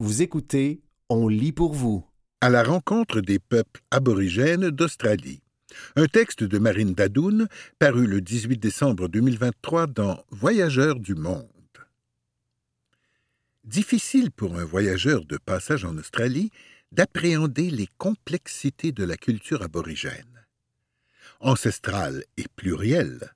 Vous 0.00 0.22
écoutez 0.22 0.80
On 1.08 1.26
lit 1.26 1.50
pour 1.50 1.74
vous. 1.74 2.06
À 2.40 2.50
la 2.50 2.62
rencontre 2.62 3.20
des 3.20 3.40
peuples 3.40 3.80
aborigènes 3.90 4.70
d'Australie. 4.70 5.42
Un 5.96 6.06
texte 6.06 6.44
de 6.44 6.58
Marine 6.58 6.94
Dadoun 6.94 7.48
paru 7.80 8.06
le 8.06 8.20
18 8.20 8.58
décembre 8.58 9.08
2023 9.08 9.88
dans 9.88 10.22
Voyageurs 10.30 11.00
du 11.00 11.16
monde. 11.16 11.48
Difficile 13.64 14.30
pour 14.30 14.56
un 14.56 14.64
voyageur 14.64 15.24
de 15.24 15.36
passage 15.36 15.84
en 15.84 15.98
Australie 15.98 16.52
d'appréhender 16.92 17.68
les 17.68 17.88
complexités 17.98 18.92
de 18.92 19.02
la 19.02 19.16
culture 19.16 19.62
aborigène. 19.62 20.46
Ancestrale 21.40 22.22
et 22.36 22.46
plurielle, 22.54 23.32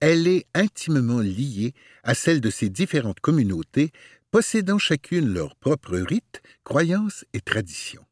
elle 0.00 0.28
est 0.28 0.46
intimement 0.54 1.20
liée 1.20 1.72
à 2.02 2.14
celle 2.14 2.40
de 2.40 2.50
ces 2.50 2.68
différentes 2.68 3.20
communautés 3.20 3.92
possédant 4.30 4.78
chacune 4.78 5.32
leurs 5.32 5.56
propres 5.56 5.98
rites, 5.98 6.42
croyances 6.64 7.24
et 7.32 7.40
traditions. 7.40 8.04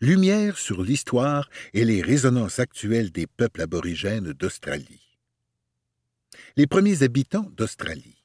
Lumière 0.00 0.58
sur 0.58 0.82
l'histoire 0.82 1.48
et 1.72 1.84
les 1.84 2.02
résonances 2.02 2.58
actuelles 2.58 3.12
des 3.12 3.26
peuples 3.26 3.62
aborigènes 3.62 4.32
d'Australie. 4.32 5.18
Les 6.56 6.66
premiers 6.66 7.02
habitants 7.02 7.50
d'Australie. 7.56 8.24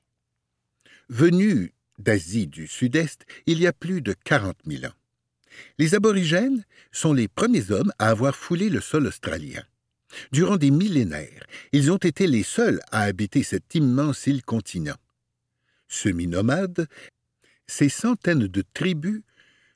Venus 1.10 1.70
d'Asie 2.00 2.48
du 2.48 2.68
Sud-Est 2.68 3.26
il 3.46 3.60
y 3.60 3.68
a 3.68 3.74
plus 3.74 4.02
de 4.02 4.14
40 4.26 4.58
000 4.66 4.86
ans. 4.86 4.96
Les 5.78 5.96
aborigènes 5.96 6.66
sont 6.92 7.14
les 7.14 7.28
premiers 7.28 7.72
hommes 7.72 7.94
à 8.00 8.10
avoir 8.10 8.36
foulé 8.36 8.70
le 8.70 8.82
sol 8.82 9.08
australien. 9.08 9.64
Durant 10.32 10.58
des 10.58 10.72
millénaires, 10.72 11.46
ils 11.72 11.92
ont 11.92 11.98
été 11.98 12.28
les 12.28 12.44
seuls 12.44 12.80
à 12.92 13.02
habiter 13.02 13.44
cet 13.44 13.76
immense 13.76 14.28
île-continent 14.28 14.96
semi-nomades, 15.88 16.88
ces 17.68 17.90
centaines 17.90 18.48
de 18.48 18.64
tribus 18.74 19.22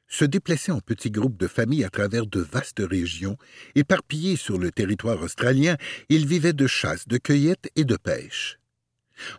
se 0.07 0.25
déplaçaient 0.25 0.71
en 0.71 0.81
petits 0.81 1.11
groupes 1.11 1.37
de 1.37 1.47
familles 1.47 1.83
à 1.83 1.89
travers 1.89 2.25
de 2.25 2.39
vastes 2.39 2.81
régions, 2.83 3.37
éparpillées 3.75 4.35
sur 4.35 4.57
le 4.57 4.71
territoire 4.71 5.21
australien, 5.21 5.77
ils 6.09 6.25
vivaient 6.25 6.53
de 6.53 6.67
chasse, 6.67 7.07
de 7.07 7.17
cueillette 7.17 7.69
et 7.75 7.85
de 7.85 7.95
pêche. 7.95 8.59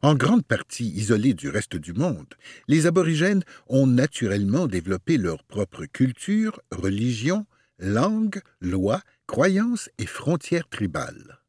En 0.03 0.14
grande 0.14 0.45
partie 0.45 0.89
isolés 0.89 1.34
du 1.34 1.48
reste 1.48 1.77
du 1.77 1.92
monde, 1.92 2.34
les 2.69 2.86
aborigènes 2.86 3.42
ont 3.69 3.86
naturellement 3.86 4.67
développé 4.67 5.17
leur 5.17 5.42
propre 5.45 5.86
culture, 5.86 6.61
religion, 6.70 7.47
langue, 7.78 8.41
loi, 8.61 9.00
croyances 9.27 9.89
et 9.98 10.06
frontières 10.06 10.69
tribales. 10.69 11.41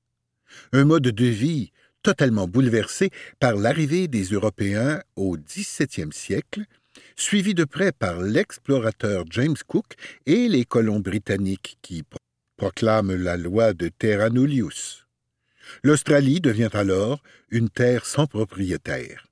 Un 0.71 0.85
mode 0.85 1.03
de 1.03 1.25
vie 1.25 1.71
totalement 2.03 2.47
bouleversé 2.47 3.09
par 3.39 3.55
l'arrivée 3.55 4.07
des 4.07 4.23
Européens 4.23 5.01
au 5.15 5.37
XVIIe 5.37 6.11
siècle, 6.11 6.63
suivi 7.15 7.53
de 7.53 7.63
près 7.63 7.91
par 7.91 8.21
l'explorateur 8.21 9.25
James 9.29 9.57
Cook 9.67 9.95
et 10.25 10.47
les 10.47 10.65
colons 10.65 10.99
britanniques 10.99 11.77
qui 11.81 12.03
proclament 12.57 13.15
la 13.15 13.37
loi 13.37 13.73
de 13.73 13.89
Terra 13.89 14.29
Nullius. 14.29 15.05
L'Australie 15.83 16.41
devient 16.41 16.69
alors 16.73 17.21
une 17.49 17.69
terre 17.69 18.05
sans 18.05 18.27
propriétaire. 18.27 19.27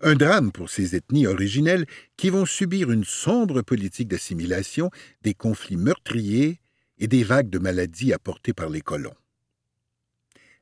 Un 0.00 0.14
drame 0.14 0.52
pour 0.52 0.70
ces 0.70 0.96
ethnies 0.96 1.26
originelles 1.26 1.86
qui 2.16 2.30
vont 2.30 2.46
subir 2.46 2.90
une 2.90 3.04
sombre 3.04 3.62
politique 3.62 4.08
d'assimilation, 4.08 4.90
des 5.22 5.34
conflits 5.34 5.76
meurtriers 5.76 6.60
et 6.98 7.08
des 7.08 7.24
vagues 7.24 7.50
de 7.50 7.58
maladies 7.58 8.12
apportées 8.12 8.54
par 8.54 8.70
les 8.70 8.80
colons 8.80 9.14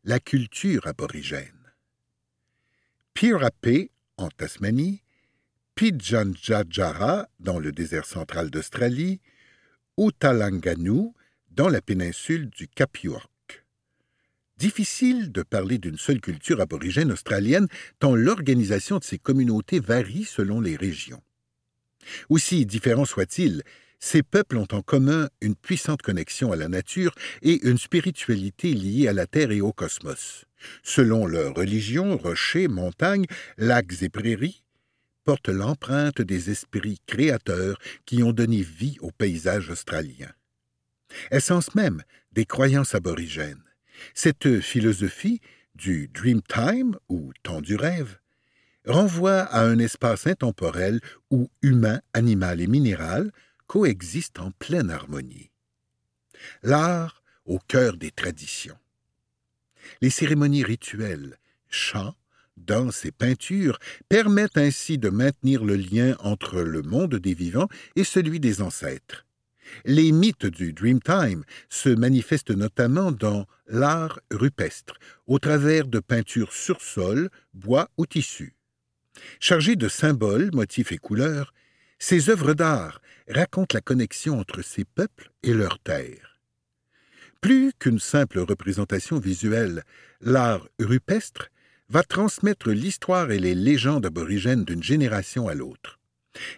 la 0.04 0.20
culture 0.20 0.86
aborigène. 0.86 1.72
Pirapé, 3.14 3.90
en 4.18 4.28
Tasmanie, 4.28 5.02
Pidjanjajara, 5.76 7.28
dans 7.40 7.58
le 7.58 7.72
désert 7.72 8.04
central 8.04 8.50
d'Australie, 8.50 9.20
Utalanganu, 9.96 11.12
dans 11.50 11.68
la 11.68 11.80
péninsule 11.80 12.50
du 12.50 12.68
Cap 12.68 12.98
York. 12.98 13.64
Difficile 14.58 15.32
de 15.32 15.42
parler 15.42 15.78
d'une 15.78 15.98
seule 15.98 16.20
culture 16.20 16.60
aborigène 16.60 17.10
australienne 17.10 17.66
tant 17.98 18.14
l'organisation 18.14 18.98
de 18.98 19.04
ces 19.04 19.18
communautés 19.18 19.80
varie 19.80 20.24
selon 20.24 20.60
les 20.60 20.76
régions. 20.76 21.22
Aussi 22.28 22.66
différents 22.66 23.06
soient-ils, 23.06 23.62
ces 24.04 24.22
peuples 24.22 24.58
ont 24.58 24.68
en 24.72 24.82
commun 24.82 25.30
une 25.40 25.54
puissante 25.54 26.02
connexion 26.02 26.52
à 26.52 26.56
la 26.56 26.68
nature 26.68 27.14
et 27.40 27.66
une 27.66 27.78
spiritualité 27.78 28.74
liée 28.74 29.08
à 29.08 29.14
la 29.14 29.26
Terre 29.26 29.50
et 29.50 29.62
au 29.62 29.72
cosmos. 29.72 30.44
Selon 30.82 31.24
leur 31.24 31.54
religion, 31.54 32.18
rochers, 32.18 32.68
montagnes, 32.68 33.24
lacs 33.56 34.02
et 34.02 34.10
prairies 34.10 34.62
portent 35.24 35.48
l'empreinte 35.48 36.20
des 36.20 36.50
esprits 36.50 37.00
créateurs 37.06 37.78
qui 38.04 38.22
ont 38.22 38.32
donné 38.32 38.60
vie 38.60 38.98
au 39.00 39.10
paysage 39.10 39.70
australien. 39.70 40.30
Essence 41.30 41.74
même 41.74 42.02
des 42.30 42.44
croyances 42.44 42.94
aborigènes. 42.94 43.64
Cette 44.12 44.60
philosophie 44.60 45.40
du 45.76 46.08
dream 46.08 46.42
time 46.42 46.98
ou 47.08 47.32
temps 47.42 47.62
du 47.62 47.74
rêve 47.74 48.18
renvoie 48.84 49.40
à 49.40 49.62
un 49.62 49.78
espace 49.78 50.26
intemporel 50.26 51.00
où 51.30 51.48
humain, 51.62 52.02
animal 52.12 52.60
et 52.60 52.66
minéral 52.66 53.30
coexistent 53.66 54.40
en 54.40 54.50
pleine 54.52 54.90
harmonie. 54.90 55.50
L'art 56.62 57.22
au 57.44 57.58
cœur 57.58 57.96
des 57.96 58.10
traditions. 58.10 58.78
Les 60.00 60.10
cérémonies 60.10 60.64
rituelles, 60.64 61.38
chants, 61.68 62.14
danses 62.56 63.04
et 63.04 63.12
peintures 63.12 63.78
permettent 64.08 64.58
ainsi 64.58 64.98
de 64.98 65.10
maintenir 65.10 65.64
le 65.64 65.76
lien 65.76 66.16
entre 66.20 66.60
le 66.60 66.82
monde 66.82 67.16
des 67.16 67.34
vivants 67.34 67.68
et 67.96 68.04
celui 68.04 68.40
des 68.40 68.62
ancêtres. 68.62 69.26
Les 69.84 70.12
mythes 70.12 70.46
du 70.46 70.72
Dreamtime 70.72 71.44
se 71.68 71.88
manifestent 71.88 72.50
notamment 72.50 73.12
dans 73.12 73.46
l'art 73.66 74.20
rupestre, 74.30 74.94
au 75.26 75.38
travers 75.38 75.86
de 75.86 76.00
peintures 76.00 76.52
sur 76.52 76.82
sol, 76.82 77.30
bois 77.54 77.88
ou 77.96 78.06
tissu. 78.06 78.54
Chargées 79.40 79.76
de 79.76 79.88
symboles, 79.88 80.50
motifs 80.52 80.92
et 80.92 80.98
couleurs, 80.98 81.54
ces 81.98 82.30
œuvres 82.30 82.54
d'art 82.54 83.00
racontent 83.28 83.74
la 83.74 83.80
connexion 83.80 84.38
entre 84.38 84.62
ces 84.62 84.84
peuples 84.84 85.30
et 85.42 85.52
leurs 85.52 85.78
terres. 85.78 86.40
Plus 87.40 87.72
qu'une 87.78 87.98
simple 87.98 88.38
représentation 88.38 89.18
visuelle, 89.18 89.84
l'art 90.20 90.66
rupestre 90.78 91.50
va 91.88 92.02
transmettre 92.02 92.70
l'histoire 92.70 93.30
et 93.30 93.38
les 93.38 93.54
légendes 93.54 94.06
aborigènes 94.06 94.64
d'une 94.64 94.82
génération 94.82 95.48
à 95.48 95.54
l'autre. 95.54 96.00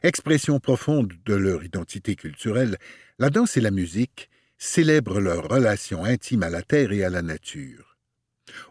Expression 0.02 0.60
profonde 0.60 1.12
de 1.24 1.34
leur 1.34 1.64
identité 1.64 2.16
culturelle, 2.16 2.78
la 3.18 3.30
danse 3.30 3.56
et 3.56 3.60
la 3.60 3.70
musique 3.70 4.30
célèbrent 4.58 5.20
leur 5.20 5.48
relation 5.48 6.04
intime 6.04 6.42
à 6.42 6.50
la 6.50 6.62
terre 6.62 6.92
et 6.92 7.04
à 7.04 7.10
la 7.10 7.22
nature. 7.22 7.96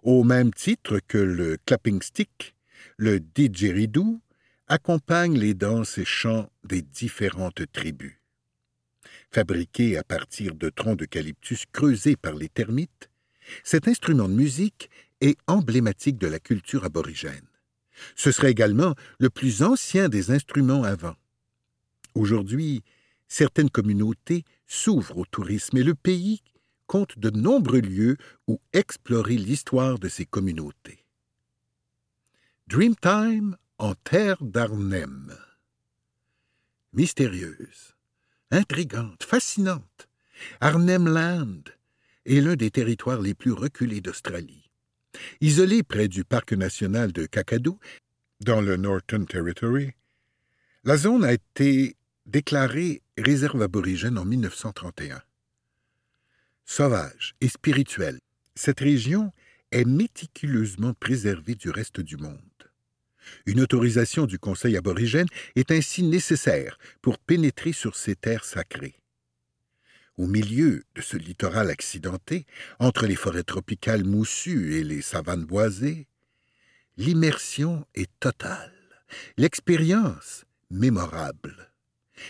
Au 0.03 0.23
même 0.23 0.53
titre 0.53 0.99
que 1.07 1.17
le 1.17 1.57
clapping 1.65 2.01
stick, 2.01 2.55
le 2.97 3.19
didgeridoo 3.19 4.21
accompagne 4.67 5.37
les 5.37 5.53
danses 5.53 5.97
et 5.97 6.05
chants 6.05 6.49
des 6.63 6.81
différentes 6.81 7.71
tribus. 7.71 8.19
Fabriqué 9.31 9.97
à 9.97 10.03
partir 10.03 10.55
de 10.55 10.69
troncs 10.69 10.97
d'eucalyptus 10.97 11.65
creusés 11.71 12.15
par 12.15 12.33
les 12.33 12.49
termites, 12.49 13.09
cet 13.63 13.87
instrument 13.87 14.27
de 14.27 14.33
musique 14.33 14.89
est 15.21 15.37
emblématique 15.47 16.17
de 16.17 16.27
la 16.27 16.39
culture 16.39 16.83
aborigène. 16.83 17.47
Ce 18.15 18.31
serait 18.31 18.51
également 18.51 18.95
le 19.19 19.29
plus 19.29 19.61
ancien 19.61 20.09
des 20.09 20.31
instruments 20.31 20.83
à 20.83 20.95
vent. 20.95 21.15
Aujourd'hui, 22.15 22.83
certaines 23.27 23.69
communautés 23.69 24.43
s'ouvrent 24.67 25.19
au 25.19 25.25
tourisme 25.25 25.77
et 25.77 25.83
le 25.83 25.95
pays 25.95 26.41
compte 26.87 27.17
de 27.17 27.29
nombreux 27.29 27.81
lieux 27.81 28.17
où 28.47 28.59
explorer 28.73 29.37
l'histoire 29.37 29.99
de 29.99 30.07
ces 30.07 30.25
communautés. 30.25 31.05
Dreamtime 32.67 33.57
en 33.77 33.93
terre 33.93 34.37
d'Arnhem. 34.41 35.35
Mystérieuse, 36.93 37.95
intrigante, 38.51 39.23
fascinante, 39.23 40.07
Arnhem 40.61 41.07
Land 41.07 41.63
est 42.25 42.41
l'un 42.41 42.55
des 42.55 42.71
territoires 42.71 43.21
les 43.21 43.33
plus 43.33 43.51
reculés 43.51 44.01
d'Australie. 44.01 44.71
Isolé 45.41 45.83
près 45.83 46.07
du 46.07 46.23
parc 46.23 46.53
national 46.53 47.11
de 47.11 47.25
Kakadu, 47.25 47.71
dans 48.41 48.61
le 48.61 48.77
Northern 48.77 49.25
Territory, 49.25 49.91
la 50.83 50.97
zone 50.97 51.23
a 51.23 51.33
été 51.33 51.95
déclarée 52.25 53.01
réserve 53.17 53.61
aborigène 53.61 54.17
en 54.17 54.25
1931. 54.25 55.21
Sauvage 56.65 57.35
et 57.41 57.47
spirituelle, 57.47 58.19
cette 58.55 58.79
région 58.79 59.31
est 59.71 59.85
méticuleusement 59.85 60.93
préservée 60.93 61.55
du 61.55 61.69
reste 61.69 62.01
du 62.01 62.17
monde. 62.17 62.44
Une 63.45 63.61
autorisation 63.61 64.25
du 64.25 64.39
Conseil 64.39 64.77
aborigène 64.77 65.27
est 65.55 65.71
ainsi 65.71 66.03
nécessaire 66.03 66.77
pour 67.01 67.17
pénétrer 67.17 67.73
sur 67.73 67.95
ces 67.95 68.15
terres 68.15 68.45
sacrées. 68.45 68.99
Au 70.17 70.27
milieu 70.27 70.83
de 70.95 71.01
ce 71.01 71.17
littoral 71.17 71.69
accidenté, 71.69 72.45
entre 72.79 73.05
les 73.05 73.15
forêts 73.15 73.43
tropicales 73.43 74.05
moussues 74.05 74.75
et 74.75 74.83
les 74.83 75.01
savanes 75.01 75.43
boisées, 75.43 76.07
l'immersion 76.95 77.85
est 77.95 78.09
totale, 78.19 78.71
l'expérience 79.37 80.45
mémorable. 80.71 81.71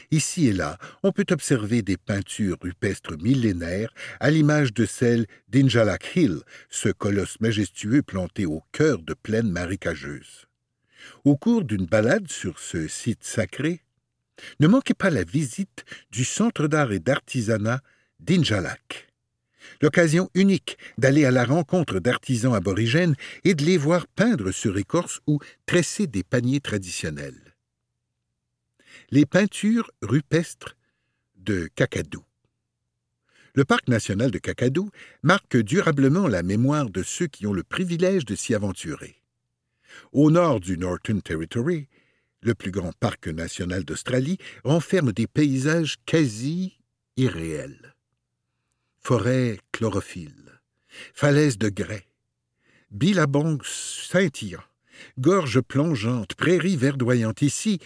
Ici 0.09 0.47
et 0.47 0.53
là, 0.53 0.77
on 1.03 1.11
peut 1.11 1.25
observer 1.29 1.81
des 1.81 1.97
peintures 1.97 2.57
rupestres 2.59 3.17
millénaires 3.19 3.93
à 4.19 4.31
l'image 4.31 4.73
de 4.73 4.85
celle 4.85 5.27
d'Injalak 5.49 6.15
Hill, 6.15 6.39
ce 6.69 6.89
colosse 6.89 7.39
majestueux 7.39 8.01
planté 8.01 8.45
au 8.45 8.63
cœur 8.71 9.03
de 9.03 9.13
plaines 9.13 9.51
marécageuses. 9.51 10.44
Au 11.23 11.37
cours 11.37 11.63
d'une 11.63 11.85
balade 11.85 12.29
sur 12.29 12.59
ce 12.59 12.87
site 12.87 13.23
sacré, 13.23 13.81
ne 14.59 14.67
manquez 14.67 14.93
pas 14.93 15.09
la 15.09 15.23
visite 15.23 15.85
du 16.11 16.25
Centre 16.25 16.67
d'art 16.67 16.91
et 16.91 16.99
d'artisanat 16.99 17.81
d'Injalak. 18.19 19.07
L'occasion 19.81 20.29
unique 20.35 20.77
d'aller 20.97 21.25
à 21.25 21.31
la 21.31 21.45
rencontre 21.45 21.99
d'artisans 21.99 22.53
aborigènes 22.53 23.15
et 23.43 23.55
de 23.55 23.65
les 23.65 23.77
voir 23.77 24.07
peindre 24.07 24.51
sur 24.51 24.77
écorce 24.77 25.19
ou 25.27 25.39
tresser 25.65 26.07
des 26.07 26.23
paniers 26.23 26.59
traditionnels. 26.59 27.55
Les 29.11 29.25
peintures 29.25 29.91
rupestres 30.01 30.75
de 31.35 31.69
Kakadou. 31.75 32.23
Le 33.53 33.65
parc 33.65 33.87
national 33.87 34.31
de 34.31 34.37
Kakadou 34.37 34.89
marque 35.23 35.57
durablement 35.57 36.27
la 36.27 36.43
mémoire 36.43 36.89
de 36.89 37.03
ceux 37.03 37.27
qui 37.27 37.47
ont 37.47 37.53
le 37.53 37.63
privilège 37.63 38.25
de 38.25 38.35
s'y 38.35 38.53
aventurer. 38.53 39.21
Au 40.11 40.31
nord 40.31 40.59
du 40.59 40.77
Northern 40.77 41.21
Territory, 41.21 41.87
le 42.41 42.53
plus 42.53 42.71
grand 42.71 42.93
parc 42.99 43.27
national 43.27 43.83
d'Australie 43.83 44.37
renferme 44.63 45.11
des 45.11 45.27
paysages 45.27 45.97
quasi 46.05 46.77
irréels. 47.17 47.93
Forêts 49.01 49.59
chlorophylles, 49.71 50.59
falaises 51.13 51.57
de 51.57 51.69
grès, 51.69 52.07
billabongs 52.91 53.63
scintillants, 53.63 54.63
gorges 55.17 55.61
plongeantes, 55.61 56.35
prairies 56.35 56.77
verdoyantes. 56.77 57.41
Ici, 57.41 57.79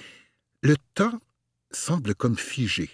le 0.61 0.75
temps 0.93 1.19
semble 1.71 2.15
comme 2.15 2.37
figé. 2.37 2.89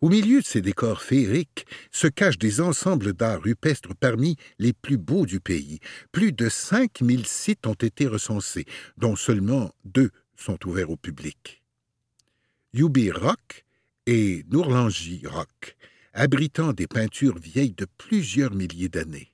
Au 0.00 0.08
milieu 0.08 0.40
de 0.40 0.46
ces 0.46 0.62
décors 0.62 1.02
féeriques 1.02 1.66
se 1.90 2.06
cachent 2.06 2.38
des 2.38 2.60
ensembles 2.60 3.12
d'art 3.12 3.42
rupestres 3.42 3.94
parmi 3.94 4.36
les 4.58 4.72
plus 4.72 4.96
beaux 4.96 5.26
du 5.26 5.40
pays. 5.40 5.80
Plus 6.10 6.32
de 6.32 6.48
5000 6.48 7.26
sites 7.26 7.66
ont 7.66 7.74
été 7.74 8.06
recensés, 8.06 8.64
dont 8.96 9.16
seulement 9.16 9.74
deux 9.84 10.10
sont 10.36 10.58
ouverts 10.66 10.90
au 10.90 10.96
public. 10.96 11.62
Yubi 12.74 13.10
Rock 13.10 13.64
et 14.06 14.44
Nourlangi 14.50 15.22
Rock, 15.26 15.76
abritant 16.14 16.72
des 16.72 16.86
peintures 16.86 17.38
vieilles 17.38 17.74
de 17.74 17.86
plusieurs 17.98 18.54
milliers 18.54 18.88
d'années. 18.88 19.32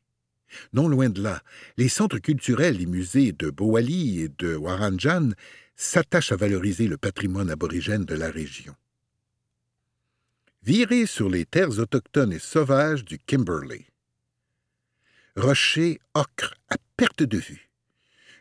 Non 0.73 0.89
loin 0.89 1.09
de 1.09 1.23
là, 1.23 1.43
les 1.77 1.89
centres 1.89 2.19
culturels 2.19 2.81
et 2.81 2.87
musées 2.87 3.33
de 3.33 3.51
Boali 3.51 4.23
et 4.23 4.29
de 4.29 4.57
Waranjan 4.57 5.31
s'attachent 5.77 6.33
à 6.33 6.37
valoriser 6.37 6.89
le 6.89 6.97
patrimoine 6.97 7.51
aborigène 7.51 8.05
de 8.05 8.15
la 8.15 8.31
région. 8.31 8.75
Viré 10.69 11.07
sur 11.07 11.31
les 11.31 11.47
terres 11.47 11.79
autochtones 11.79 12.35
et 12.35 12.39
sauvages 12.39 13.03
du 13.03 13.19
Kimberley. 13.19 13.87
Rochers 15.35 15.99
ocre 16.13 16.57
à 16.69 16.77
perte 16.95 17.23
de 17.23 17.39
vue 17.39 17.71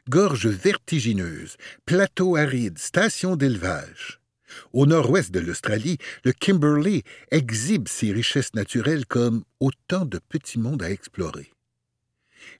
gorges 0.09 0.47
vertigineuses, 0.47 1.55
plateaux 1.85 2.35
arides, 2.35 2.79
stations 2.79 3.37
d'élevage. 3.37 4.19
Au 4.73 4.85
nord-ouest 4.85 5.31
de 5.31 5.39
l'Australie, 5.39 5.99
le 6.25 6.33
Kimberley 6.33 7.03
exhibe 7.31 7.87
ses 7.87 8.11
richesses 8.11 8.53
naturelles 8.55 9.05
comme 9.05 9.45
autant 9.61 10.03
de 10.03 10.19
petits 10.19 10.59
mondes 10.59 10.83
à 10.83 10.91
explorer. 10.91 11.53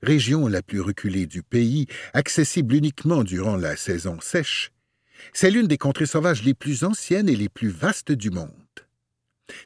Région 0.02 0.48
la 0.48 0.62
plus 0.62 0.80
reculée 0.80 1.26
du 1.26 1.42
pays, 1.42 1.88
accessible 2.14 2.74
uniquement 2.74 3.22
durant 3.22 3.56
la 3.56 3.76
saison 3.76 4.18
sèche, 4.18 4.72
c'est 5.34 5.50
l'une 5.50 5.66
des 5.66 5.76
contrées 5.76 6.06
sauvages 6.06 6.42
les 6.42 6.54
plus 6.54 6.84
anciennes 6.84 7.28
et 7.28 7.36
les 7.36 7.50
plus 7.50 7.68
vastes 7.68 8.12
du 8.12 8.30
monde. 8.30 8.57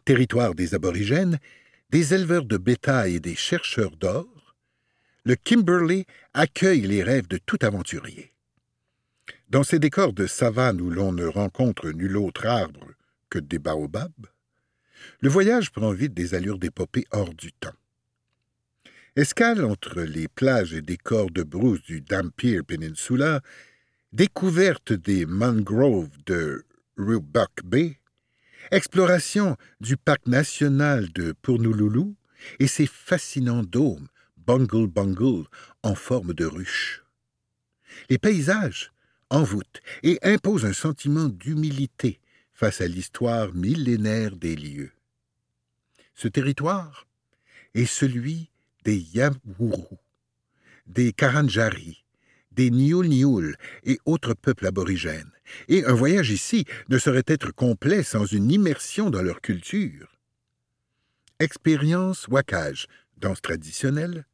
Territoire 0.04 0.54
des 0.54 0.74
aborigènes, 0.74 1.38
des 1.90 2.14
éleveurs 2.14 2.44
de 2.44 2.56
bétail 2.56 3.16
et 3.16 3.20
des 3.20 3.34
chercheurs 3.34 3.96
d'or, 3.96 4.56
le 5.24 5.36
Kimberley 5.36 6.06
accueille 6.34 6.82
les 6.82 7.02
rêves 7.02 7.28
de 7.28 7.38
tout 7.38 7.58
aventurier. 7.62 8.32
Dans 9.48 9.62
ces 9.62 9.78
décors 9.78 10.12
de 10.12 10.26
savane 10.26 10.80
où 10.80 10.90
l'on 10.90 11.12
ne 11.12 11.26
rencontre 11.26 11.90
nul 11.90 12.16
autre 12.16 12.46
arbre 12.46 12.86
que 13.28 13.38
des 13.38 13.58
baobabs, 13.58 14.26
le 15.20 15.28
voyage 15.28 15.70
prend 15.70 15.92
vite 15.92 16.14
des 16.14 16.34
allures 16.34 16.58
d'épopée 16.58 17.04
hors 17.10 17.34
du 17.34 17.52
temps. 17.52 17.74
Escale 19.14 19.64
entre 19.64 20.00
les 20.00 20.26
plages 20.26 20.72
et 20.72 20.80
décors 20.80 21.30
de 21.30 21.42
brousse 21.42 21.82
du 21.82 22.00
Dampier 22.00 22.62
Peninsula, 22.62 23.42
découverte 24.12 24.92
des 24.92 25.26
mangroves 25.26 26.16
de 26.24 26.64
Rubuck 26.96 27.62
Bay, 27.64 27.98
exploration 28.72 29.58
du 29.82 29.98
parc 29.98 30.26
national 30.26 31.12
de 31.12 31.32
Purnululu 31.42 32.14
et 32.58 32.66
ses 32.66 32.86
fascinants 32.86 33.62
dômes 33.62 34.08
Bungle 34.38 34.86
Bungle 34.86 35.44
en 35.82 35.94
forme 35.94 36.32
de 36.32 36.46
ruche. 36.46 37.04
Les 38.08 38.16
paysages 38.16 38.90
envoûtent 39.28 39.82
et 40.02 40.18
imposent 40.22 40.64
un 40.64 40.72
sentiment 40.72 41.28
d'humilité 41.28 42.18
face 42.54 42.80
à 42.80 42.88
l'histoire 42.88 43.52
millénaire 43.52 44.36
des 44.36 44.56
lieux. 44.56 44.92
Ce 46.14 46.28
territoire 46.28 47.06
est 47.74 47.84
celui 47.84 48.50
des 48.84 48.98
Yawuru, 48.98 49.98
des 50.86 51.12
Karanjari, 51.12 52.01
des 52.54 52.70
Niul 52.70 53.56
et 53.84 53.98
autres 54.04 54.34
peuples 54.34 54.66
aborigènes, 54.66 55.30
et 55.68 55.84
un 55.84 55.94
voyage 55.94 56.30
ici 56.30 56.64
ne 56.88 56.98
saurait 56.98 57.24
être 57.26 57.52
complet 57.52 58.02
sans 58.02 58.26
une 58.26 58.50
immersion 58.50 59.10
dans 59.10 59.22
leur 59.22 59.40
culture. 59.40 60.16
Expérience 61.38 62.28
Wakage, 62.28 62.86
danse 63.16 63.42
traditionnelle, 63.42 64.26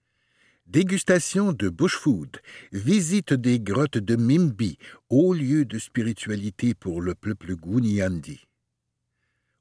Dégustation 0.68 1.54
de 1.54 1.70
bush 1.70 1.96
food, 1.96 2.42
visite 2.72 3.32
des 3.32 3.58
grottes 3.58 3.96
de 3.96 4.16
Mimbi, 4.16 4.76
haut 5.08 5.32
lieu 5.32 5.64
de 5.64 5.78
spiritualité 5.78 6.74
pour 6.74 7.00
le 7.00 7.14
peuple 7.14 7.56
Guniandi. 7.56 8.46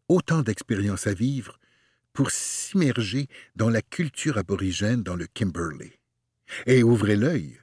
Autant 0.10 0.42
d'expériences 0.42 1.07
à 1.07 1.13
vivre 1.13 1.60
pour 2.12 2.30
s'immerger 2.30 3.27
dans 3.56 3.69
la 3.69 3.81
culture 3.81 4.38
aborigène 4.38 5.01
dans 5.01 5.15
le 5.15 5.27
Kimberley. 5.27 5.98
Et 6.65 6.83
ouvrez 6.83 7.15
l'œil, 7.15 7.57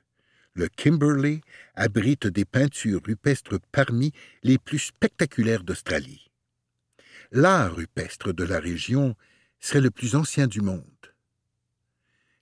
le 0.54 0.68
Kimberley 0.68 1.40
abrite 1.74 2.26
des 2.26 2.44
peintures 2.44 3.02
rupestres 3.04 3.60
parmi 3.72 4.12
les 4.42 4.58
plus 4.58 4.78
spectaculaires 4.78 5.64
d'Australie. 5.64 6.30
L'art 7.32 7.74
rupestre 7.74 8.32
de 8.32 8.44
la 8.44 8.60
région 8.60 9.16
serait 9.60 9.80
le 9.80 9.90
plus 9.90 10.14
ancien 10.14 10.46
du 10.46 10.60
monde 10.60 10.84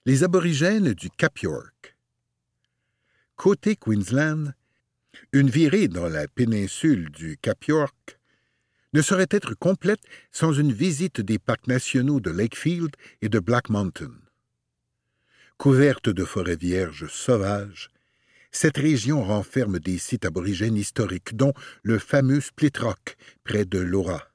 les 0.05 0.23
aborigènes 0.23 0.93
du 0.93 1.09
Cap 1.09 1.39
York. 1.39 1.95
Côté 3.35 3.77
Queensland, 3.77 4.53
une 5.31 5.49
virée 5.49 5.87
dans 5.87 6.09
la 6.09 6.27
péninsule 6.27 7.09
du 7.09 7.37
Cap 7.37 7.63
York 7.65 8.19
ne 8.93 9.01
saurait 9.01 9.29
être 9.31 9.55
complète 9.55 10.01
sans 10.31 10.51
une 10.51 10.73
visite 10.73 11.21
des 11.21 11.39
parcs 11.39 11.67
nationaux 11.67 12.19
de 12.19 12.31
Lakefield 12.31 12.95
et 13.21 13.29
de 13.29 13.39
Black 13.39 13.69
Mountain. 13.69 14.11
Couverte 15.57 16.09
de 16.09 16.25
forêts 16.25 16.57
vierges 16.57 17.07
sauvages, 17.07 17.89
cette 18.53 18.77
région 18.77 19.23
renferme 19.23 19.79
des 19.79 19.97
sites 19.97 20.25
aborigènes 20.25 20.77
historiques, 20.77 21.35
dont 21.35 21.53
le 21.81 21.99
fameux 21.99 22.39
Split 22.39 22.71
Rock, 22.79 23.17
près 23.43 23.65
de 23.65 23.79
Laura. 23.79 24.29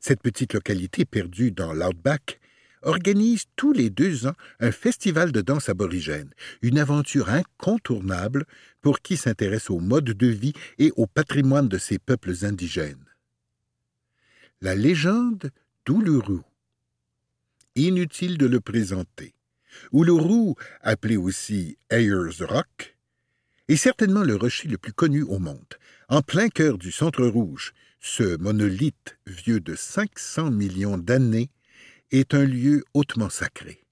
Cette 0.00 0.22
petite 0.22 0.54
localité 0.54 1.04
perdue 1.04 1.50
dans 1.50 1.72
l'outback 1.72 2.40
organise 2.82 3.44
tous 3.56 3.72
les 3.72 3.90
deux 3.90 4.26
ans 4.26 4.34
un 4.60 4.70
festival 4.70 5.32
de 5.32 5.40
danse 5.40 5.68
aborigène, 5.68 6.30
une 6.62 6.78
aventure 6.78 7.30
incontournable 7.30 8.44
pour 8.82 9.00
qui 9.00 9.16
s'intéresse 9.16 9.70
au 9.70 9.80
mode 9.80 10.04
de 10.04 10.26
vie 10.26 10.52
et 10.78 10.92
au 10.96 11.06
patrimoine 11.06 11.68
de 11.68 11.78
ces 11.78 11.98
peuples 11.98 12.34
indigènes. 12.42 13.04
La 14.60 14.74
légende 14.74 15.50
d'Uluru. 15.86 16.40
Inutile 17.74 18.38
de 18.38 18.46
le 18.46 18.60
présenter. 18.60 19.34
Uluru, 19.92 20.54
appelé 20.82 21.16
aussi 21.16 21.78
Ayers 21.90 22.44
Rock, 22.44 22.97
est 23.68 23.76
certainement 23.76 24.22
le 24.22 24.36
rocher 24.36 24.68
le 24.68 24.78
plus 24.78 24.92
connu 24.92 25.22
au 25.22 25.38
monde. 25.38 25.74
En 26.08 26.22
plein 26.22 26.48
cœur 26.48 26.78
du 26.78 26.90
centre 26.90 27.24
rouge, 27.26 27.74
ce 28.00 28.36
monolithe 28.38 29.18
vieux 29.26 29.60
de 29.60 29.74
500 29.74 30.50
millions 30.50 30.98
d'années 30.98 31.50
est 32.10 32.34
un 32.34 32.44
lieu 32.44 32.84
hautement 32.94 33.28
sacré. 33.28 33.82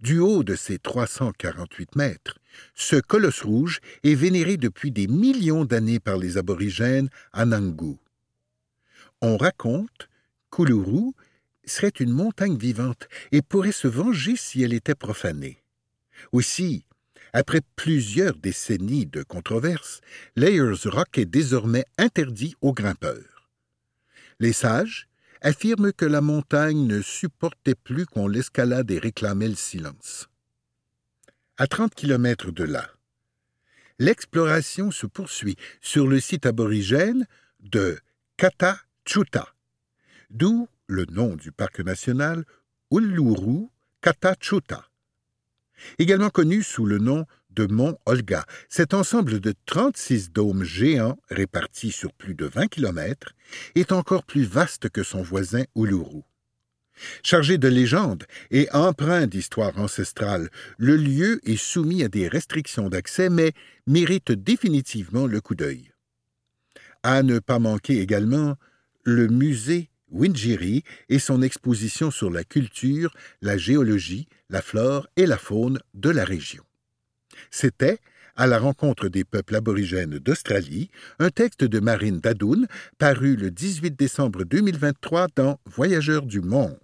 Du 0.00 0.18
haut 0.18 0.44
de 0.44 0.54
ses 0.54 0.78
348 0.78 1.96
mètres, 1.96 2.38
ce 2.74 2.96
colosse 2.96 3.42
rouge 3.42 3.80
est 4.04 4.14
vénéré 4.14 4.56
depuis 4.56 4.90
des 4.90 5.06
millions 5.06 5.64
d'années 5.64 6.00
par 6.00 6.18
les 6.18 6.36
aborigènes 6.36 7.08
Anangu. 7.32 7.96
On 9.22 9.36
raconte 9.36 10.08
qu'Uluru 10.50 11.12
serait 11.64 11.88
une 11.88 12.12
montagne 12.12 12.56
vivante 12.56 13.08
et 13.32 13.42
pourrait 13.42 13.72
se 13.72 13.88
venger 13.88 14.36
si 14.36 14.62
elle 14.62 14.74
était 14.74 14.94
profanée. 14.94 15.62
Aussi, 16.32 16.84
après 17.32 17.60
plusieurs 17.76 18.34
décennies 18.36 19.06
de 19.06 19.22
controverses, 19.22 20.00
Layers 20.36 20.86
Rock 20.88 21.18
est 21.18 21.26
désormais 21.26 21.84
interdit 21.98 22.54
aux 22.60 22.72
grimpeurs. 22.72 23.50
Les 24.38 24.52
sages 24.52 25.08
affirment 25.40 25.92
que 25.92 26.04
la 26.04 26.20
montagne 26.20 26.86
ne 26.86 27.00
supportait 27.02 27.74
plus 27.74 28.06
qu'on 28.06 28.28
l'escalade 28.28 28.90
et 28.90 28.98
réclamait 28.98 29.48
le 29.48 29.54
silence. 29.54 30.28
À 31.58 31.66
30 31.66 31.94
kilomètres 31.94 32.50
de 32.50 32.64
là, 32.64 32.90
l'exploration 33.98 34.90
se 34.90 35.06
poursuit 35.06 35.56
sur 35.80 36.06
le 36.06 36.20
site 36.20 36.46
aborigène 36.46 37.26
de 37.60 37.98
Katachuta, 38.36 39.54
d'où 40.30 40.68
le 40.86 41.06
nom 41.06 41.34
du 41.34 41.52
parc 41.52 41.80
national 41.80 42.44
Uluru 42.90 43.68
Katachuta, 44.02 44.88
également 45.98 46.30
connu 46.30 46.62
sous 46.62 46.86
le 46.86 46.98
nom 46.98 47.26
de 47.50 47.66
Mont 47.66 47.96
Olga. 48.06 48.44
Cet 48.68 48.94
ensemble 48.94 49.40
de 49.40 49.54
36 49.64 50.30
dômes 50.30 50.62
géants 50.62 51.16
répartis 51.30 51.90
sur 51.90 52.12
plus 52.12 52.34
de 52.34 52.44
20 52.46 52.68
kilomètres 52.68 53.32
est 53.74 53.92
encore 53.92 54.24
plus 54.24 54.44
vaste 54.44 54.90
que 54.90 55.02
son 55.02 55.22
voisin 55.22 55.64
Uluru. 55.74 56.22
Chargé 57.22 57.58
de 57.58 57.68
légendes 57.68 58.24
et 58.50 58.68
empreint 58.72 59.26
d'histoire 59.26 59.78
ancestrale, 59.78 60.50
le 60.78 60.96
lieu 60.96 61.40
est 61.44 61.56
soumis 61.56 62.02
à 62.02 62.08
des 62.08 62.28
restrictions 62.28 62.88
d'accès 62.88 63.28
mais 63.28 63.52
mérite 63.86 64.32
définitivement 64.32 65.26
le 65.26 65.40
coup 65.40 65.54
d'œil. 65.54 65.92
À 67.02 67.22
ne 67.22 67.38
pas 67.38 67.58
manquer 67.58 68.00
également 68.00 68.56
le 69.04 69.28
musée 69.28 69.90
Winjiri 70.10 70.82
et 71.08 71.18
son 71.18 71.42
exposition 71.42 72.10
sur 72.10 72.30
la 72.30 72.44
culture, 72.44 73.12
la 73.42 73.56
géologie, 73.56 74.26
la 74.50 74.62
flore 74.62 75.08
et 75.16 75.26
la 75.26 75.38
faune 75.38 75.80
de 75.94 76.10
la 76.10 76.24
région. 76.24 76.62
C'était 77.50 77.98
à 78.36 78.46
la 78.46 78.58
rencontre 78.58 79.08
des 79.08 79.24
peuples 79.24 79.56
aborigènes 79.56 80.18
d'Australie, 80.18 80.90
un 81.18 81.30
texte 81.30 81.64
de 81.64 81.80
Marine 81.80 82.20
Dadoun 82.20 82.66
paru 82.98 83.34
le 83.34 83.50
18 83.50 83.96
décembre 83.96 84.44
2023 84.44 85.28
dans 85.34 85.58
Voyageurs 85.64 86.26
du 86.26 86.42
monde. 86.42 86.78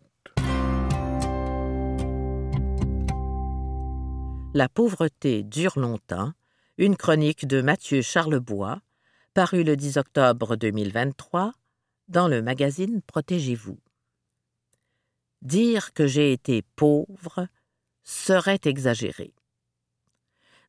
La 4.54 4.68
pauvreté 4.68 5.42
dure 5.42 5.78
longtemps, 5.78 6.32
une 6.78 6.96
chronique 6.96 7.46
de 7.46 7.62
Mathieu 7.62 8.02
Charlebois, 8.02 8.80
parue 9.34 9.64
le 9.64 9.76
10 9.76 9.96
octobre 9.96 10.56
2023 10.56 11.52
dans 12.08 12.28
le 12.28 12.42
magazine 12.42 13.00
Protégez-vous. 13.06 13.78
Dire 15.42 15.92
que 15.92 16.06
j'ai 16.06 16.32
été 16.32 16.62
pauvre 16.76 17.48
serait 18.02 18.60
exagéré. 18.64 19.32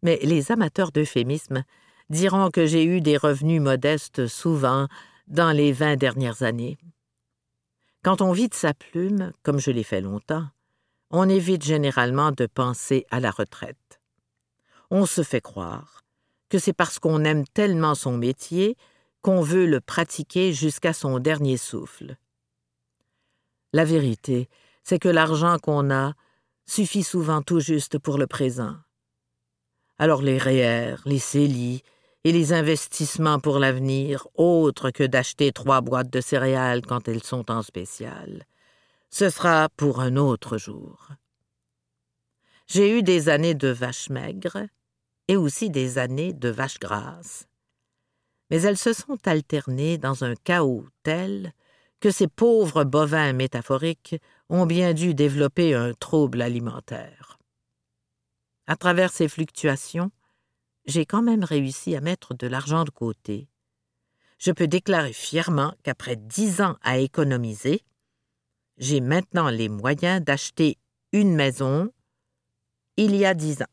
Mais 0.01 0.19
les 0.23 0.51
amateurs 0.51 0.91
d'euphémisme 0.91 1.63
diront 2.09 2.49
que 2.49 2.65
j'ai 2.65 2.83
eu 2.83 3.01
des 3.01 3.17
revenus 3.17 3.61
modestes 3.61 4.27
souvent 4.27 4.87
dans 5.27 5.51
les 5.51 5.71
vingt 5.71 5.95
dernières 5.95 6.43
années. 6.43 6.77
Quand 8.03 8.21
on 8.21 8.33
vide 8.33 8.53
sa 8.53 8.73
plume, 8.73 9.31
comme 9.43 9.59
je 9.59 9.71
l'ai 9.71 9.83
fait 9.83 10.01
longtemps, 10.01 10.47
on 11.09 11.29
évite 11.29 11.63
généralement 11.63 12.31
de 12.31 12.47
penser 12.47 13.05
à 13.11 13.19
la 13.19 13.31
retraite. 13.31 14.01
On 14.89 15.05
se 15.05 15.23
fait 15.23 15.41
croire 15.41 16.01
que 16.49 16.59
c'est 16.59 16.73
parce 16.73 16.99
qu'on 16.99 17.23
aime 17.23 17.47
tellement 17.47 17.95
son 17.95 18.17
métier 18.17 18.75
qu'on 19.23 19.41
veut 19.41 19.65
le 19.65 19.79
pratiquer 19.79 20.51
jusqu'à 20.51 20.93
son 20.93 21.17
dernier 21.17 21.57
souffle. 21.57 22.17
La 23.71 23.85
vérité, 23.85 24.49
c'est 24.83 24.99
que 24.99 25.09
l'argent 25.09 25.57
qu'on 25.59 25.89
a 25.91 26.13
suffit 26.65 27.03
souvent 27.03 27.41
tout 27.41 27.61
juste 27.61 27.97
pour 27.97 28.17
le 28.17 28.27
présent. 28.27 28.75
Alors 29.97 30.21
les 30.21 30.37
REER, 30.37 30.97
les 31.05 31.19
CELI 31.19 31.81
et 32.25 32.31
les 32.33 32.51
investissements 32.51 33.39
pour 33.39 33.59
l'avenir, 33.59 34.27
autres 34.35 34.91
que 34.91 35.03
d'acheter 35.03 35.53
trois 35.53 35.79
boîtes 35.79 36.11
de 36.11 36.21
céréales 36.21 36.85
quand 36.85 37.07
elles 37.07 37.23
sont 37.23 37.49
en 37.49 37.61
spécial, 37.61 38.45
ce 39.09 39.29
sera 39.29 39.69
pour 39.77 40.01
un 40.01 40.17
autre 40.17 40.57
jour. 40.57 41.09
J'ai 42.67 42.97
eu 42.97 43.03
des 43.03 43.29
années 43.29 43.55
de 43.55 43.69
vaches 43.69 44.09
maigres 44.09 44.67
et 45.29 45.37
aussi 45.37 45.69
des 45.69 45.97
années 45.97 46.33
de 46.33 46.49
vaches 46.49 46.79
grasses 46.79 47.47
mais 48.53 48.62
elles 48.62 48.77
se 48.77 48.93
sont 48.93 49.17
alternées 49.27 49.98
dans 49.98 50.24
un 50.24 50.36
chaos 50.36 50.86
tel 51.01 51.53
que 52.00 52.12
ces 52.12 52.27
pauvres 52.27 52.83
bovins 52.83 53.33
métaphoriques 53.33 54.15
ont 54.48 54.67
bien 54.67 54.93
dû 54.93 55.15
développer 55.15 55.74
un 55.74 55.95
trouble 55.95 56.39
alimentaire. 56.39 57.39
À 58.67 58.75
travers 58.75 59.12
ces 59.12 59.27
fluctuations, 59.27 60.12
j'ai 60.86 61.03
quand 61.03 61.24
même 61.24 61.43
réussi 61.43 61.95
à 61.95 62.01
mettre 62.01 62.36
de 62.36 62.45
l'argent 62.45 62.83
de 62.83 62.91
côté. 62.91 63.48
Je 64.38 64.51
peux 64.51 64.67
déclarer 64.67 65.13
fièrement 65.13 65.74
qu'après 65.81 66.15
dix 66.15 66.62
ans 66.62 66.77
à 66.83 67.00
économiser, 67.00 67.81
j'ai 68.77 69.01
maintenant 69.01 69.50
les 69.50 69.67
moyens 69.67 70.24
d'acheter 70.24 70.77
une 71.12 71.33
maison 71.33 71.91
il 72.98 73.15
y 73.15 73.25
a 73.25 73.33
dix 73.33 73.63
ans. 73.63 73.72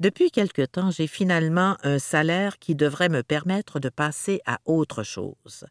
Depuis 0.00 0.30
quelque 0.30 0.62
temps, 0.62 0.90
j'ai 0.92 1.08
finalement 1.08 1.76
un 1.82 1.98
salaire 1.98 2.58
qui 2.60 2.76
devrait 2.76 3.08
me 3.08 3.22
permettre 3.22 3.80
de 3.80 3.88
passer 3.88 4.40
à 4.46 4.60
autre 4.64 5.02
chose. 5.02 5.66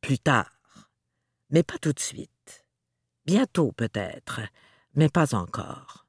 Plus 0.00 0.18
tard. 0.18 0.90
Mais 1.50 1.62
pas 1.62 1.78
tout 1.78 1.92
de 1.92 2.00
suite. 2.00 2.64
Bientôt 3.26 3.70
peut-être, 3.70 4.40
mais 4.94 5.08
pas 5.08 5.34
encore. 5.34 6.06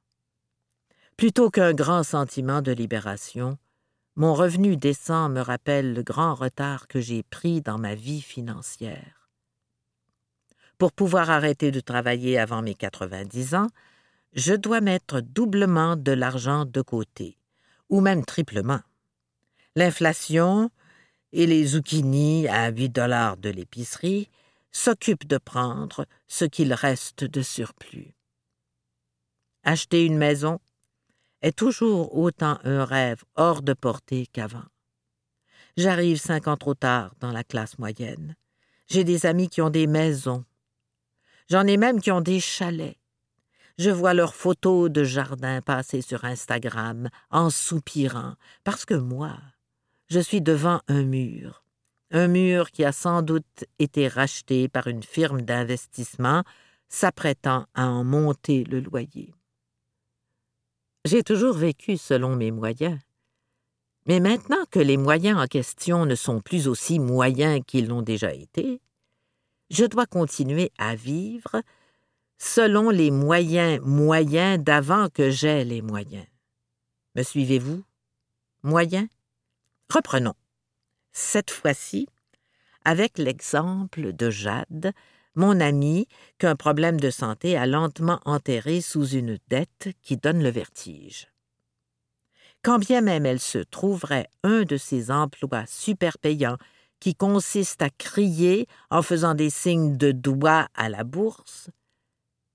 Plutôt 1.16 1.50
qu'un 1.50 1.72
grand 1.72 2.02
sentiment 2.02 2.62
de 2.62 2.72
libération, 2.72 3.58
mon 4.16 4.34
revenu 4.34 4.76
décent 4.76 5.28
me 5.28 5.40
rappelle 5.40 5.94
le 5.94 6.02
grand 6.02 6.34
retard 6.34 6.88
que 6.88 7.00
j'ai 7.00 7.22
pris 7.22 7.62
dans 7.62 7.78
ma 7.78 7.94
vie 7.94 8.22
financière. 8.22 9.30
Pour 10.78 10.92
pouvoir 10.92 11.30
arrêter 11.30 11.70
de 11.70 11.80
travailler 11.80 12.38
avant 12.38 12.60
mes 12.60 12.74
90 12.74 13.54
ans, 13.54 13.68
je 14.36 14.52
dois 14.52 14.82
mettre 14.82 15.22
doublement 15.22 15.96
de 15.96 16.12
l'argent 16.12 16.66
de 16.66 16.82
côté, 16.82 17.38
ou 17.88 18.02
même 18.02 18.24
triplement. 18.24 18.80
L'inflation 19.74 20.70
et 21.32 21.46
les 21.46 21.64
zucchinis 21.68 22.46
à 22.46 22.70
8 22.70 22.90
dollars 22.90 23.38
de 23.38 23.48
l'épicerie 23.48 24.28
s'occupent 24.70 25.26
de 25.26 25.38
prendre 25.38 26.06
ce 26.28 26.44
qu'il 26.44 26.74
reste 26.74 27.24
de 27.24 27.40
surplus. 27.40 28.14
Acheter 29.64 30.04
une 30.04 30.18
maison 30.18 30.60
est 31.40 31.56
toujours 31.56 32.14
autant 32.16 32.58
un 32.62 32.84
rêve 32.84 33.24
hors 33.36 33.62
de 33.62 33.72
portée 33.72 34.26
qu'avant. 34.26 34.64
J'arrive 35.78 36.18
cinq 36.18 36.46
ans 36.46 36.56
trop 36.58 36.74
tard 36.74 37.14
dans 37.20 37.32
la 37.32 37.42
classe 37.42 37.78
moyenne. 37.78 38.36
J'ai 38.86 39.02
des 39.02 39.24
amis 39.24 39.48
qui 39.48 39.62
ont 39.62 39.70
des 39.70 39.86
maisons. 39.86 40.44
J'en 41.48 41.66
ai 41.66 41.78
même 41.78 42.00
qui 42.00 42.10
ont 42.10 42.20
des 42.20 42.40
chalets 42.40 42.98
je 43.78 43.90
vois 43.90 44.14
leurs 44.14 44.34
photos 44.34 44.90
de 44.90 45.04
jardin 45.04 45.60
passer 45.60 46.00
sur 46.00 46.24
Instagram 46.24 47.08
en 47.30 47.50
soupirant, 47.50 48.34
parce 48.64 48.84
que 48.84 48.94
moi, 48.94 49.36
je 50.08 50.20
suis 50.20 50.40
devant 50.40 50.80
un 50.88 51.02
mur, 51.02 51.64
un 52.10 52.28
mur 52.28 52.70
qui 52.70 52.84
a 52.84 52.92
sans 52.92 53.22
doute 53.22 53.64
été 53.78 54.08
racheté 54.08 54.68
par 54.68 54.86
une 54.86 55.02
firme 55.02 55.42
d'investissement 55.42 56.42
s'apprêtant 56.88 57.66
à 57.74 57.88
en 57.88 58.04
monter 58.04 58.64
le 58.64 58.80
loyer. 58.80 59.34
J'ai 61.04 61.22
toujours 61.22 61.54
vécu 61.54 61.96
selon 61.96 62.36
mes 62.36 62.50
moyens. 62.50 62.98
Mais 64.06 64.20
maintenant 64.20 64.64
que 64.70 64.78
les 64.78 64.96
moyens 64.96 65.38
en 65.38 65.46
question 65.46 66.06
ne 66.06 66.14
sont 66.14 66.40
plus 66.40 66.68
aussi 66.68 67.00
moyens 67.00 67.60
qu'ils 67.66 67.88
l'ont 67.88 68.02
déjà 68.02 68.32
été, 68.32 68.80
je 69.70 69.84
dois 69.84 70.06
continuer 70.06 70.70
à 70.78 70.94
vivre 70.94 71.62
selon 72.38 72.90
les 72.90 73.10
moyens 73.10 73.80
moyens 73.82 74.62
d'avant 74.62 75.08
que 75.08 75.30
j'aie 75.30 75.64
les 75.64 75.82
moyens. 75.82 76.26
Me 77.14 77.22
suivez-vous? 77.22 77.82
Moyens? 78.62 79.08
Reprenons. 79.92 80.34
Cette 81.12 81.50
fois-ci, 81.50 82.08
avec 82.84 83.18
l'exemple 83.18 84.12
de 84.12 84.30
Jade, 84.30 84.92
mon 85.34 85.60
amie 85.60 86.08
qu'un 86.38 86.56
problème 86.56 86.98
de 86.98 87.10
santé 87.10 87.56
a 87.56 87.66
lentement 87.66 88.20
enterré 88.24 88.80
sous 88.80 89.06
une 89.08 89.38
dette 89.48 89.90
qui 90.02 90.16
donne 90.16 90.42
le 90.42 90.50
vertige. 90.50 91.28
Quand 92.62 92.78
bien 92.78 93.00
même 93.00 93.26
elle 93.26 93.40
se 93.40 93.58
trouverait 93.58 94.28
un 94.42 94.62
de 94.62 94.76
ces 94.76 95.10
emplois 95.10 95.64
super 95.66 96.18
payants 96.18 96.58
qui 97.00 97.14
consistent 97.14 97.82
à 97.82 97.90
crier 97.90 98.66
en 98.90 99.02
faisant 99.02 99.34
des 99.34 99.50
signes 99.50 99.96
de 99.96 100.10
doigts 100.10 100.68
à 100.74 100.88
la 100.88 101.04
bourse, 101.04 101.70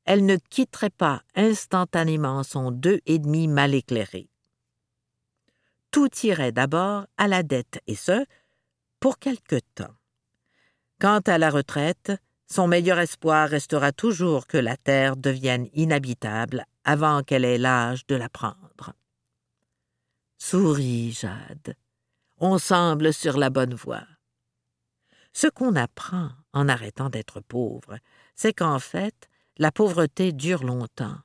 elle 0.05 0.25
ne 0.25 0.37
quitterait 0.37 0.89
pas 0.89 1.21
instantanément 1.35 2.43
son 2.43 2.71
deux 2.71 2.99
et 3.05 3.19
demi 3.19 3.47
mal 3.47 3.73
éclairé. 3.73 4.29
Tout 5.91 6.09
irait 6.23 6.51
d'abord 6.51 7.05
à 7.17 7.27
la 7.27 7.43
dette, 7.43 7.81
et 7.87 7.95
ce, 7.95 8.25
pour 8.99 9.19
quelque 9.19 9.59
temps. 9.75 9.95
Quant 10.99 11.19
à 11.25 11.37
la 11.37 11.49
retraite, 11.49 12.11
son 12.49 12.67
meilleur 12.67 12.99
espoir 12.99 13.49
restera 13.49 13.91
toujours 13.91 14.47
que 14.47 14.57
la 14.57 14.77
terre 14.77 15.15
devienne 15.17 15.67
inhabitable 15.73 16.65
avant 16.83 17.23
qu'elle 17.23 17.45
ait 17.45 17.57
l'âge 17.57 18.05
de 18.07 18.15
la 18.15 18.29
prendre. 18.29 18.93
Souris, 20.37 21.11
Jade. 21.11 21.75
On 22.39 22.57
semble 22.57 23.13
sur 23.13 23.37
la 23.37 23.49
bonne 23.49 23.73
voie. 23.73 24.05
Ce 25.33 25.47
qu'on 25.47 25.75
apprend 25.75 26.29
en 26.53 26.67
arrêtant 26.67 27.09
d'être 27.09 27.39
pauvre, 27.39 27.99
c'est 28.35 28.53
qu'en 28.53 28.79
fait, 28.79 29.29
la 29.57 29.71
pauvreté 29.71 30.31
dure 30.31 30.63
longtemps. 30.63 31.17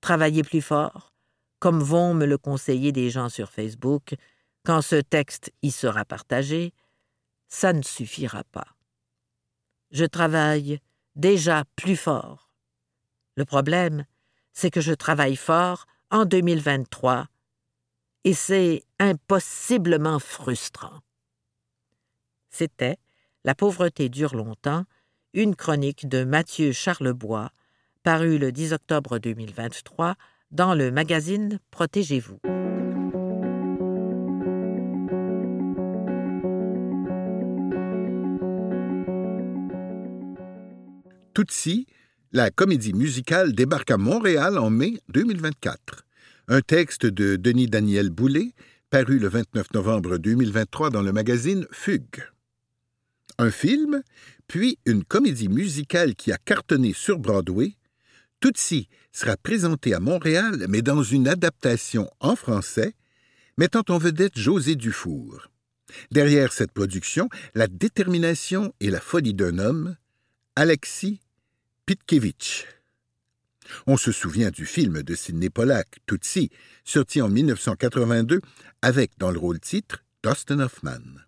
Travailler 0.00 0.42
plus 0.42 0.62
fort, 0.62 1.12
comme 1.58 1.82
vont 1.82 2.14
me 2.14 2.26
le 2.26 2.38
conseiller 2.38 2.92
des 2.92 3.10
gens 3.10 3.28
sur 3.28 3.50
Facebook, 3.50 4.14
quand 4.64 4.82
ce 4.82 4.96
texte 4.96 5.52
y 5.62 5.70
sera 5.70 6.04
partagé, 6.04 6.72
ça 7.48 7.72
ne 7.72 7.82
suffira 7.82 8.44
pas. 8.44 8.66
Je 9.90 10.04
travaille 10.04 10.80
déjà 11.14 11.64
plus 11.76 11.96
fort. 11.96 12.50
Le 13.36 13.44
problème, 13.44 14.04
c'est 14.52 14.70
que 14.70 14.80
je 14.80 14.92
travaille 14.92 15.36
fort 15.36 15.86
en 16.10 16.24
2023 16.24 17.28
et 18.24 18.34
c'est 18.34 18.82
impossiblement 18.98 20.18
frustrant. 20.18 21.00
C'était 22.48 22.96
La 23.44 23.54
pauvreté 23.54 24.08
dure 24.08 24.34
longtemps, 24.34 24.84
une 25.36 25.54
chronique 25.54 26.08
de 26.08 26.24
Mathieu 26.24 26.72
Charlebois, 26.72 27.50
parue 28.02 28.38
le 28.38 28.52
10 28.52 28.72
octobre 28.72 29.18
2023 29.18 30.14
dans 30.50 30.74
le 30.74 30.90
magazine 30.90 31.58
Protégez-vous. 31.70 32.38
Tutsi, 41.34 41.86
la 42.32 42.50
comédie 42.50 42.94
musicale 42.94 43.52
débarque 43.52 43.90
à 43.90 43.98
Montréal 43.98 44.56
en 44.56 44.70
mai 44.70 45.02
2024. 45.10 46.06
Un 46.48 46.62
texte 46.62 47.04
de 47.04 47.36
Denis 47.36 47.66
Daniel 47.66 48.08
Boulet, 48.08 48.54
paru 48.88 49.18
le 49.18 49.28
29 49.28 49.74
novembre 49.74 50.16
2023 50.16 50.88
dans 50.88 51.02
le 51.02 51.12
magazine 51.12 51.66
Fugue. 51.70 52.24
Un 53.38 53.50
film, 53.50 54.02
puis 54.48 54.78
une 54.86 55.04
comédie 55.04 55.48
musicale 55.48 56.14
qui 56.14 56.32
a 56.32 56.38
cartonné 56.38 56.92
sur 56.92 57.18
Broadway, 57.18 57.76
Tutsi 58.40 58.88
sera 59.12 59.36
présenté 59.36 59.94
à 59.94 60.00
Montréal, 60.00 60.66
mais 60.68 60.82
dans 60.82 61.02
une 61.02 61.28
adaptation 61.28 62.10
en 62.20 62.36
français, 62.36 62.94
mettant 63.56 63.84
en 63.88 63.98
vedette 63.98 64.38
José 64.38 64.74
Dufour. 64.76 65.48
Derrière 66.10 66.52
cette 66.52 66.72
production, 66.72 67.28
la 67.54 67.66
détermination 67.66 68.74
et 68.80 68.90
la 68.90 69.00
folie 69.00 69.34
d'un 69.34 69.58
homme, 69.58 69.96
Alexis 70.54 71.20
Pitkevich. 71.86 72.66
On 73.86 73.96
se 73.96 74.12
souvient 74.12 74.50
du 74.50 74.66
film 74.66 75.02
de 75.02 75.14
Sidney 75.14 75.50
Pollack, 75.50 75.98
Tutsi, 76.06 76.50
sorti 76.84 77.20
en 77.20 77.28
1982, 77.28 78.40
avec 78.82 79.12
dans 79.18 79.30
le 79.30 79.38
rôle 79.38 79.60
titre 79.60 80.04
Dustin 80.22 80.60
Hoffman. 80.60 81.25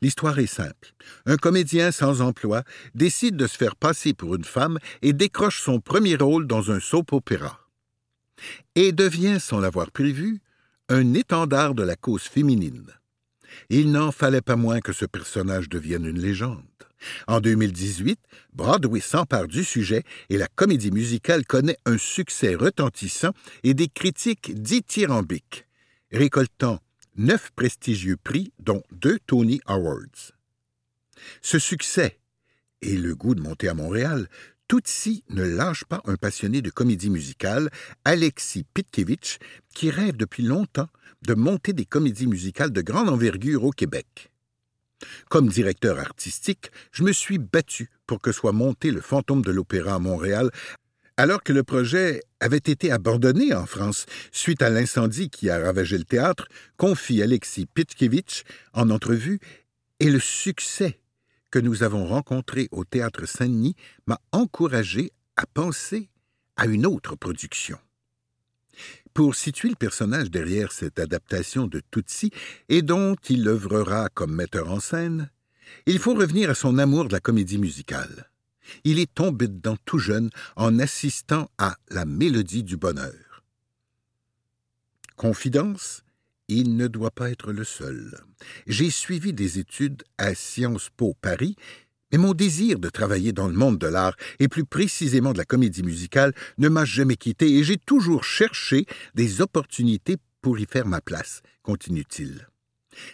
L'histoire 0.00 0.38
est 0.38 0.46
simple. 0.46 0.94
Un 1.26 1.36
comédien 1.36 1.92
sans 1.92 2.20
emploi 2.20 2.62
décide 2.94 3.36
de 3.36 3.46
se 3.46 3.56
faire 3.56 3.76
passer 3.76 4.14
pour 4.14 4.34
une 4.34 4.44
femme 4.44 4.78
et 5.02 5.12
décroche 5.12 5.62
son 5.62 5.80
premier 5.80 6.16
rôle 6.16 6.46
dans 6.46 6.70
un 6.70 6.80
soap 6.80 7.12
opéra. 7.12 7.60
Et 8.74 8.92
devient, 8.92 9.38
sans 9.40 9.60
l'avoir 9.60 9.90
prévu, 9.90 10.40
un 10.88 11.14
étendard 11.14 11.74
de 11.74 11.82
la 11.82 11.96
cause 11.96 12.22
féminine. 12.22 12.92
Il 13.70 13.90
n'en 13.90 14.12
fallait 14.12 14.42
pas 14.42 14.56
moins 14.56 14.80
que 14.80 14.92
ce 14.92 15.06
personnage 15.06 15.68
devienne 15.68 16.04
une 16.04 16.20
légende. 16.20 16.62
En 17.26 17.40
2018, 17.40 18.18
Broadway 18.52 19.00
s'empare 19.00 19.48
du 19.48 19.64
sujet 19.64 20.02
et 20.28 20.38
la 20.38 20.48
comédie 20.48 20.90
musicale 20.90 21.44
connaît 21.46 21.78
un 21.84 21.98
succès 21.98 22.54
retentissant 22.54 23.32
et 23.62 23.74
des 23.74 23.88
critiques 23.88 24.60
dithyrambiques, 24.60 25.66
récoltant 26.10 26.80
neuf 27.16 27.50
prestigieux 27.54 28.16
prix, 28.16 28.52
dont 28.58 28.82
deux 28.92 29.18
Tony 29.26 29.60
Awards. 29.66 30.32
Ce 31.42 31.58
succès 31.58 32.18
et 32.82 32.96
le 32.96 33.14
goût 33.14 33.34
de 33.34 33.40
monter 33.40 33.68
à 33.68 33.74
Montréal, 33.74 34.28
Tutsi 34.68 35.22
ne 35.30 35.44
lâche 35.44 35.84
pas 35.84 36.02
un 36.06 36.16
passionné 36.16 36.60
de 36.60 36.70
comédie 36.70 37.10
musicale, 37.10 37.70
Alexis 38.04 38.64
Pitkevich, 38.74 39.38
qui 39.74 39.90
rêve 39.90 40.16
depuis 40.16 40.42
longtemps 40.42 40.88
de 41.22 41.34
monter 41.34 41.72
des 41.72 41.84
comédies 41.84 42.26
musicales 42.26 42.72
de 42.72 42.82
grande 42.82 43.08
envergure 43.08 43.64
au 43.64 43.70
Québec. 43.70 44.30
Comme 45.28 45.48
directeur 45.48 45.98
artistique, 45.98 46.70
je 46.90 47.02
me 47.02 47.12
suis 47.12 47.38
battu 47.38 47.90
pour 48.06 48.20
que 48.20 48.32
soit 48.32 48.52
monté 48.52 48.90
le 48.90 49.00
fantôme 49.00 49.42
de 49.42 49.52
l'opéra 49.52 49.94
à 49.94 49.98
Montréal, 49.98 50.50
alors 51.16 51.42
que 51.42 51.52
le 51.52 51.62
projet 51.62 52.22
avait 52.40 52.56
été 52.56 52.90
abandonné 52.90 53.54
en 53.54 53.66
France 53.66 54.06
suite 54.32 54.62
à 54.62 54.70
l'incendie 54.70 55.30
qui 55.30 55.48
a 55.48 55.58
ravagé 55.58 55.96
le 55.96 56.04
théâtre, 56.04 56.48
confie 56.76 57.22
Alexis 57.22 57.66
Pitkevich 57.66 58.44
en 58.74 58.90
entrevue, 58.90 59.40
et 59.98 60.10
le 60.10 60.20
succès 60.20 61.00
que 61.50 61.58
nous 61.58 61.82
avons 61.82 62.06
rencontré 62.06 62.68
au 62.70 62.84
théâtre 62.84 63.26
Saint-Denis 63.26 63.76
m'a 64.06 64.20
encouragé 64.32 65.12
à 65.36 65.46
penser 65.46 66.10
à 66.56 66.66
une 66.66 66.86
autre 66.86 67.16
production. 67.16 67.78
Pour 69.14 69.34
situer 69.34 69.70
le 69.70 69.74
personnage 69.74 70.30
derrière 70.30 70.70
cette 70.70 70.98
adaptation 70.98 71.66
de 71.66 71.80
Tutsi 71.90 72.30
et 72.68 72.82
dont 72.82 73.16
il 73.30 73.48
œuvrera 73.48 74.10
comme 74.10 74.34
metteur 74.34 74.70
en 74.70 74.80
scène, 74.80 75.30
il 75.86 75.98
faut 75.98 76.14
revenir 76.14 76.50
à 76.50 76.54
son 76.54 76.76
amour 76.76 77.06
de 77.06 77.12
la 77.12 77.20
comédie 77.20 77.58
musicale. 77.58 78.30
Il 78.84 78.98
est 78.98 79.12
tombé 79.12 79.48
dedans 79.48 79.76
tout 79.84 79.98
jeune 79.98 80.30
en 80.56 80.78
assistant 80.78 81.50
à 81.58 81.76
La 81.88 82.04
Mélodie 82.04 82.64
du 82.64 82.76
Bonheur. 82.76 83.44
Confidence, 85.16 86.02
il 86.48 86.76
ne 86.76 86.86
doit 86.86 87.10
pas 87.10 87.30
être 87.30 87.52
le 87.52 87.64
seul. 87.64 88.20
J'ai 88.66 88.90
suivi 88.90 89.32
des 89.32 89.58
études 89.58 90.04
à 90.18 90.34
Sciences 90.34 90.90
Po 90.96 91.14
Paris 91.20 91.56
mais 92.12 92.18
mon 92.18 92.34
désir 92.34 92.78
de 92.78 92.88
travailler 92.88 93.32
dans 93.32 93.48
le 93.48 93.54
monde 93.54 93.78
de 93.78 93.86
l'art, 93.86 94.16
et 94.38 94.48
plus 94.48 94.64
précisément 94.64 95.32
de 95.32 95.38
la 95.38 95.44
comédie 95.44 95.82
musicale, 95.82 96.32
ne 96.58 96.68
m'a 96.68 96.84
jamais 96.84 97.16
quitté, 97.16 97.56
et 97.56 97.64
j'ai 97.64 97.78
toujours 97.78 98.24
cherché 98.24 98.86
des 99.14 99.40
opportunités 99.40 100.16
pour 100.40 100.58
y 100.58 100.66
faire 100.66 100.86
ma 100.86 101.00
place, 101.00 101.42
continue-t-il. 101.62 102.48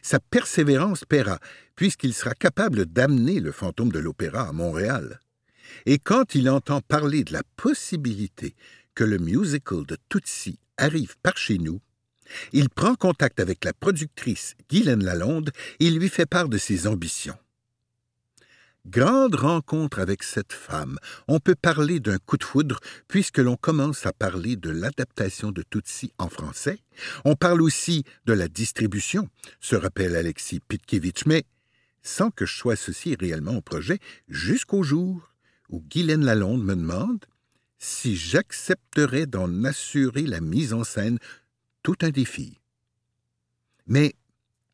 Sa 0.02 0.20
persévérance 0.20 1.04
paiera, 1.04 1.38
puisqu'il 1.74 2.14
sera 2.14 2.34
capable 2.34 2.86
d'amener 2.86 3.40
le 3.40 3.52
fantôme 3.52 3.90
de 3.90 3.98
l'opéra 3.98 4.48
à 4.48 4.52
Montréal. 4.52 5.20
Et 5.86 5.98
quand 5.98 6.34
il 6.34 6.48
entend 6.48 6.80
parler 6.80 7.24
de 7.24 7.32
la 7.32 7.42
possibilité 7.56 8.54
que 8.94 9.04
le 9.04 9.18
musical 9.18 9.84
de 9.86 9.96
Tutsi 10.08 10.58
arrive 10.76 11.16
par 11.22 11.36
chez 11.36 11.58
nous, 11.58 11.80
il 12.52 12.68
prend 12.68 12.94
contact 12.94 13.40
avec 13.40 13.64
la 13.64 13.72
productrice 13.72 14.54
Guylaine 14.70 15.04
Lalonde 15.04 15.50
et 15.80 15.90
lui 15.90 16.08
fait 16.08 16.26
part 16.26 16.48
de 16.48 16.58
ses 16.58 16.86
ambitions. 16.86 17.36
Grande 18.84 19.36
rencontre 19.36 20.00
avec 20.00 20.24
cette 20.24 20.52
femme. 20.52 20.98
On 21.28 21.38
peut 21.38 21.54
parler 21.54 22.00
d'un 22.00 22.18
coup 22.18 22.36
de 22.36 22.42
foudre 22.42 22.80
puisque 23.06 23.38
l'on 23.38 23.56
commence 23.56 24.06
à 24.06 24.12
parler 24.12 24.56
de 24.56 24.70
l'adaptation 24.70 25.52
de 25.52 25.62
Tutsi 25.62 26.12
en 26.18 26.28
français. 26.28 26.80
On 27.24 27.36
parle 27.36 27.62
aussi 27.62 28.02
de 28.26 28.32
la 28.32 28.48
distribution, 28.48 29.28
se 29.60 29.76
rappelle 29.76 30.16
Alexis 30.16 30.58
Pitkevich, 30.66 31.26
mais 31.26 31.44
sans 32.02 32.32
que 32.32 32.44
je 32.44 32.56
sois 32.56 32.72
associé 32.72 33.16
réellement 33.18 33.56
au 33.56 33.60
projet, 33.60 34.00
jusqu'au 34.28 34.82
jour 34.82 35.31
où 35.72 35.80
Guylaine 35.90 36.24
Lalonde 36.24 36.62
me 36.62 36.76
demande 36.76 37.24
si 37.78 38.14
j'accepterais 38.14 39.26
d'en 39.26 39.64
assurer 39.64 40.22
la 40.22 40.40
mise 40.40 40.72
en 40.72 40.84
scène, 40.84 41.18
tout 41.82 41.96
un 42.02 42.10
défi. 42.10 42.60
Mais, 43.88 44.14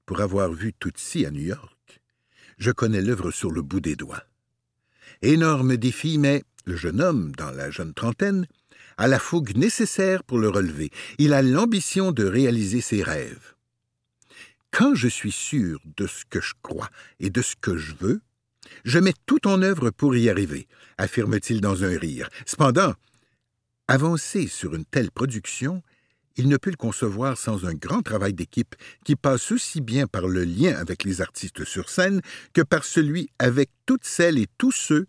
pour 0.05 0.21
avoir 0.21 0.53
vu 0.53 0.75
Tutsi 0.79 1.25
à 1.25 1.31
New 1.31 1.41
York, 1.41 2.03
je 2.59 2.71
connais 2.71 3.01
l'œuvre 3.01 3.31
sur 3.31 3.51
le 3.51 3.63
bout 3.63 3.81
des 3.81 3.97
doigts. 3.97 4.25
Énorme 5.23 5.79
défi, 5.79 6.19
mais 6.19 6.45
le 6.67 6.77
jeune 6.77 7.01
homme, 7.01 7.33
dans 7.35 7.51
la 7.51 7.71
jeune 7.71 7.95
trentaine, 7.95 8.47
a 8.99 9.07
la 9.07 9.19
fougue 9.19 9.57
nécessaire 9.57 10.23
pour 10.25 10.39
le 10.39 10.51
relever. 10.51 10.91
Il 11.19 11.33
a 11.33 11.41
l'ambition 11.41 12.13
de 12.13 12.25
réaliser 12.25 12.83
ses 12.83 13.03
rêves. 13.03 13.55
Quand 14.71 14.95
je 14.95 15.09
suis 15.09 15.33
sûr 15.33 15.81
de 15.97 16.07
ce 16.07 16.25
que 16.27 16.41
je 16.41 16.53
crois 16.61 16.91
et 17.21 17.31
de 17.31 17.41
ce 17.41 17.57
que 17.57 17.77
je 17.77 17.95
veux, 17.95 18.21
je 18.85 18.99
mets 18.99 19.15
tout 19.27 19.47
en 19.47 19.63
œuvre 19.63 19.91
pour 19.91 20.17
y 20.17 20.29
arriver, 20.29 20.69
affirme-t-il 20.97 21.61
dans 21.61 21.85
un 21.85 21.99
rire. 21.99 22.29
Cependant, 22.47 22.95
avancer 23.89 24.47
sur 24.47 24.75
une 24.75 24.85
telle 24.85 25.11
production 25.11 25.83
il 26.39 26.49
ne 26.49 26.57
peut 26.57 26.71
le 26.71 26.77
concevoir 26.77 27.37
sans 27.37 27.67
un 27.67 27.75
grand 27.75 28.01
travail 28.01 28.33
d'équipe 28.33 28.77
qui 29.05 29.17
passe 29.17 29.51
aussi 29.51 29.81
bien 29.81 30.07
par 30.07 30.29
le 30.29 30.45
lien 30.45 30.77
avec 30.77 31.03
les 31.03 31.21
artistes 31.21 31.65
sur 31.65 31.91
scène 31.91 32.23
que 32.53 32.63
par 32.63 32.85
celui 32.85 33.29
avec 33.41 33.71
toutes 33.87 34.05
celles 34.05 34.39
et 34.39 34.47
tous 34.57 34.71
ceux 34.71 35.07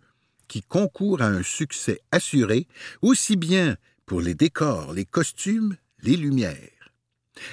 qui 0.48 0.63
concourent 0.63 1.22
à 1.22 1.28
un 1.28 1.43
succès 1.43 2.00
assuré, 2.12 2.67
aussi 3.04 3.36
bien 3.36 3.78
pour 4.08 4.22
les 4.22 4.34
décors, 4.34 4.91
les 4.91 5.06
costumes, 5.06 5.78
les 6.02 6.15
lumières. 6.17 6.91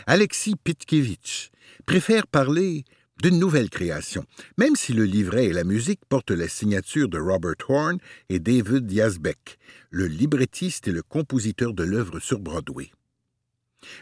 Alexis 0.07 0.57
Pitkevich 0.57 1.51
préfère 1.85 2.27
parler 2.27 2.85
d'une 3.23 3.39
nouvelle 3.39 3.71
création, 3.71 4.25
même 4.59 4.77
si 4.77 4.93
le 4.93 5.05
livret 5.05 5.47
et 5.47 5.53
la 5.53 5.65
musique 5.65 6.01
portent 6.09 6.31
la 6.31 6.49
signature 6.49 7.09
de 7.09 7.19
Robert 7.19 7.55
Horn 7.69 7.99
et 8.29 8.39
David 8.39 8.91
Yazbek, 8.91 9.59
le 9.91 10.07
librettiste 10.07 10.89
et 10.89 10.93
le 10.93 11.03
compositeur 11.03 11.73
de 11.73 11.85
l'œuvre 11.85 12.21
sur 12.21 12.39
Broadway. 12.39 12.91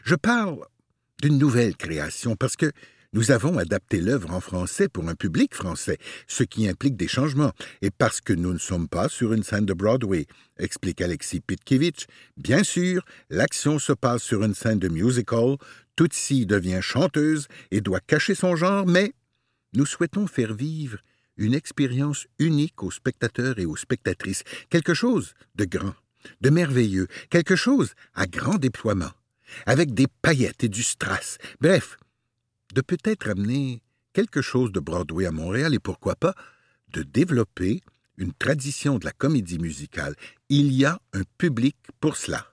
Je 0.03 0.14
parle 0.14 0.59
d'une 1.22 1.38
nouvelle 1.38 1.77
création 1.77 2.37
parce 2.37 2.57
que 2.57 2.72
Nous 3.14 3.31
avons 3.31 3.59
adapté 3.59 4.00
l'œuvre 4.00 4.33
en 4.33 4.40
français 4.40 4.88
pour 4.88 5.09
un 5.09 5.14
public 5.14 5.55
français, 5.55 5.98
ce 6.27 6.42
qui 6.42 6.68
implique 6.68 6.96
des 6.96 7.07
changements, 7.07 7.53
et 7.81 7.92
parce 7.92 8.20
que 8.20 8.33
nous 8.33 8.53
ne 8.53 8.59
sommes 8.59 8.88
pas 8.88 9.09
sur 9.09 9.33
une 9.33 9.44
scène 9.44 9.66
de 9.66 9.72
Broadway, 9.72 10.27
explique 10.59 11.00
Alexis 11.00 11.38
Pitkevich. 11.38 12.09
Bien 12.37 12.64
sûr, 12.64 13.05
l'action 13.31 13.79
se 13.79 13.92
passe 13.92 14.24
sur 14.24 14.42
une 14.42 14.57
scène 14.57 14.81
de 14.81 14.88
musical, 14.88 15.59
Tootsie 15.97 16.47
devient 16.47 16.81
chanteuse 16.81 17.49
et 17.71 17.81
doit 17.81 18.01
cacher 18.01 18.35
son 18.35 18.57
genre, 18.57 18.87
mais 18.87 19.15
nous 19.73 19.87
souhaitons 19.87 20.27
faire 20.27 20.55
vivre 20.55 20.99
une 21.37 21.55
expérience 21.55 22.27
unique 22.39 22.83
aux 22.83 22.91
spectateurs 22.91 23.59
et 23.59 23.67
aux 23.67 23.77
spectatrices, 23.77 24.45
quelque 24.71 24.95
chose 24.95 25.35
de 25.57 25.65
grand, 25.65 25.95
de 26.41 26.51
merveilleux, 26.51 27.09
quelque 27.31 27.57
chose 27.57 27.95
à 28.15 28.27
grand 28.27 28.57
déploiement, 28.57 29.11
avec 29.67 29.95
des 29.95 30.07
paillettes 30.23 30.65
et 30.65 30.69
du 30.69 30.83
strass, 30.83 31.39
bref, 31.61 31.97
de 32.73 32.81
peut-être 32.81 33.29
amener 33.29 33.83
quelque 34.13 34.43
chose 34.43 34.73
de 34.73 34.81
Broadway 34.81 35.27
à 35.27 35.33
Montréal 35.33 35.75
et 35.75 35.81
pourquoi 35.81 36.15
pas 36.15 36.35
de 36.89 37.03
développer 37.03 37.83
une 38.17 38.33
tradition 38.33 38.99
de 38.99 39.05
la 39.05 39.13
comédie 39.13 39.59
musicale. 39.59 40.15
Il 40.49 40.73
y 40.73 40.85
a 40.85 41.01
un 41.13 41.23
public 41.37 41.77
pour 42.01 42.17
cela. 42.17 42.47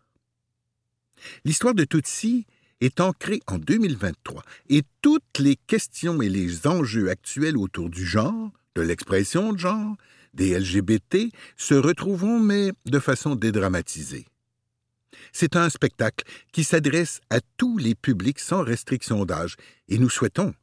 L'histoire 1.46 1.76
de 1.76 1.84
Tootsie 1.84 2.48
est 2.82 3.00
ancrée 3.00 3.42
en 3.48 3.58
2023 3.58 4.44
et 4.70 4.84
toutes 5.02 5.40
les 5.40 5.56
questions 5.56 6.22
et 6.22 6.30
les 6.30 6.68
enjeux 6.68 7.10
actuels 7.10 7.58
autour 7.58 7.90
du 7.90 8.06
genre, 8.06 8.52
de 8.76 8.82
l'expression 8.82 9.54
de 9.54 9.60
genre, 9.60 9.96
des 10.34 10.58
LGBT 10.58 11.32
se 11.58 11.74
retrouveront 11.74 12.40
mais 12.40 12.72
de 12.86 13.00
façon 13.00 13.36
dédramatisée. 13.36 14.26
C'est 15.32 15.56
un 15.56 15.70
spectacle 15.70 16.26
qui 16.52 16.64
s'adresse 16.64 17.22
à 17.30 17.40
tous 17.58 17.78
les 17.78 17.96
publics 17.96 18.40
sans 18.40 18.64
restriction 18.64 19.26
d'âge, 19.26 19.56
et 19.88 19.98
nous 19.98 20.10
souhaitons 20.10 20.54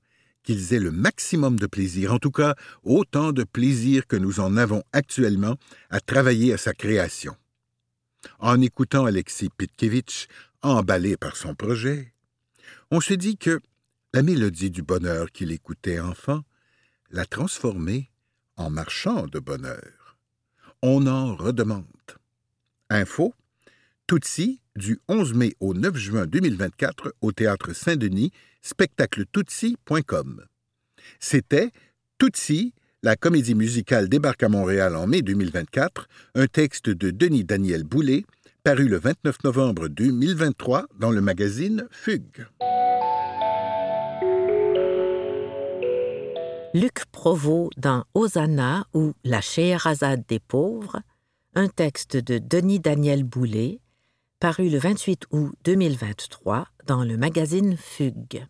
qu'ils 0.42 0.72
aient 0.72 0.81
le 0.81 0.90
maximum 0.90 1.59
de 1.59 1.66
plaisir, 1.66 2.12
en 2.14 2.18
tout 2.18 2.31
cas 2.31 2.54
autant 2.83 3.33
de 3.33 3.44
plaisir 3.44 4.07
que 4.07 4.16
nous 4.16 4.40
en 4.40 4.57
avons 4.57 4.83
actuellement 4.92 5.57
à 5.90 6.00
travailler 6.00 6.52
à 6.54 6.59
sa 6.59 6.72
création. 6.72 7.37
En 8.38 8.61
écoutant 8.61 9.04
Alexis 9.04 9.50
Pitkevich, 9.57 10.28
emballé 10.62 11.16
par 11.16 11.37
son 11.37 11.55
projet, 11.55 12.12
on 12.90 13.01
se 13.01 13.14
dit 13.14 13.37
que 13.37 13.61
la 14.14 14.23
mélodie 14.23 14.71
du 14.71 14.83
bonheur 14.83 15.31
qu'il 15.31 15.53
écoutait 15.53 16.01
enfant 16.01 16.42
l'a 17.11 17.27
transformé 17.27 18.11
en 18.57 18.71
marchand 18.71 19.27
de 19.27 19.38
bonheur. 19.38 20.16
On 20.83 21.07
en 21.07 21.35
redemande. 21.35 21.85
Info 22.90 23.35
Tutsi 24.07 24.62
du 24.75 24.99
11 25.09 25.35
mai 25.35 25.55
au 25.61 25.75
9 25.75 25.94
juin 25.97 26.27
2024 26.27 27.14
au 27.21 27.31
Théâtre 27.31 27.75
Saint-Denis, 27.75 28.33
spectacletutsi.com. 28.62 30.47
C'était 31.21 31.71
Tutsi, 32.18 32.73
la 33.03 33.16
comédie 33.16 33.55
musicale 33.55 34.09
débarque 34.09 34.42
à 34.42 34.49
Montréal 34.49 34.97
en 34.97 35.07
mai 35.07 35.21
2024, 35.21 36.09
un 36.37 36.47
texte 36.47 36.88
de 36.88 37.11
Denis 37.11 37.44
Daniel 37.44 37.85
Boulet, 37.85 38.25
paru 38.64 38.88
le 38.88 38.99
29 38.99 39.44
novembre 39.44 39.88
2023 39.88 40.87
dans 40.99 41.11
le 41.11 41.21
magazine 41.21 41.87
Fugue. 41.90 42.47
Luc 46.75 47.07
Provost 47.12 47.71
dans 47.79 48.05
Hosanna 48.14 48.87
ou 48.92 49.14
La 49.25 49.40
Scheherazade 49.40 50.25
des 50.29 50.38
pauvres, 50.38 51.01
un 51.55 51.68
texte 51.68 52.16
de 52.16 52.38
Denis 52.38 52.81
Daniel 52.81 53.25
Boulet, 53.25 53.81
paru 54.40 54.68
le 54.68 54.79
28 54.79 55.27
août 55.31 55.55
2023 55.64 56.66
dans 56.87 57.05
le 57.05 57.16
magazine 57.16 57.77
Fugue. 57.77 58.47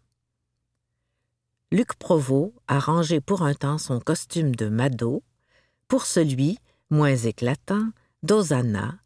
Luc 1.70 1.94
Provost 1.94 2.52
a 2.66 2.80
rangé 2.80 3.20
pour 3.20 3.42
un 3.42 3.54
temps 3.54 3.78
son 3.78 4.00
costume 4.00 4.54
de 4.56 4.68
Mado 4.68 5.22
pour 5.86 6.06
celui, 6.06 6.58
moins 6.90 7.16
éclatant, 7.16 7.88
d'Osanna, 8.22 8.98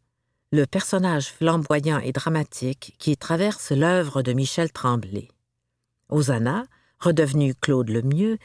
le 0.53 0.67
personnage 0.67 1.31
flamboyant 1.31 1.97
et 1.97 2.11
dramatique 2.11 2.93
qui 2.99 3.17
traverse 3.17 3.71
l'œuvre 3.71 4.21
de 4.21 4.33
Michel 4.33 4.71
Tremblay. 4.71 5.27
Osanna, 6.09 6.65
redevenu 6.99 7.55
Claude 7.55 7.89
Lemieux, 7.89 8.37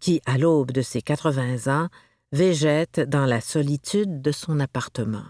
qui, 0.00 0.20
à 0.26 0.38
l'aube 0.38 0.72
de 0.72 0.82
ses 0.82 1.02
80 1.02 1.72
ans, 1.72 1.88
végète 2.32 2.98
dans 2.98 3.26
la 3.26 3.40
solitude 3.40 4.20
de 4.20 4.32
son 4.32 4.58
appartement. 4.58 5.22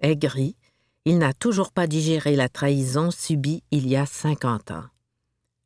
Aigri, 0.00 0.56
il 1.06 1.16
n'a 1.16 1.32
toujours 1.32 1.72
pas 1.72 1.86
digéré 1.86 2.36
la 2.36 2.50
trahison 2.50 3.10
subie 3.10 3.62
il 3.70 3.88
y 3.88 3.96
a 3.96 4.04
cinquante 4.04 4.72
ans. 4.72 4.84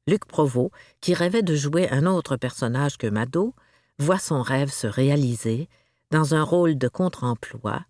Luc 0.07 0.25
Provost, 0.25 0.71
qui 1.01 1.14
rêvait 1.14 1.42
de 1.42 1.57
jouer 1.57 1.90
un 1.90 2.07
autre 2.07 2.37
personnage 2.37 2.97
que 2.97 3.09
Mado, 3.09 3.57
voit 3.99 4.21
son 4.21 4.40
rêve 4.40 4.71
se 4.71 4.87
réaliser 4.87 5.69
dans 6.12 6.37
un 6.37 6.45
rôle 6.45 6.79
de 6.79 6.87
contre-emploi, 6.87 7.81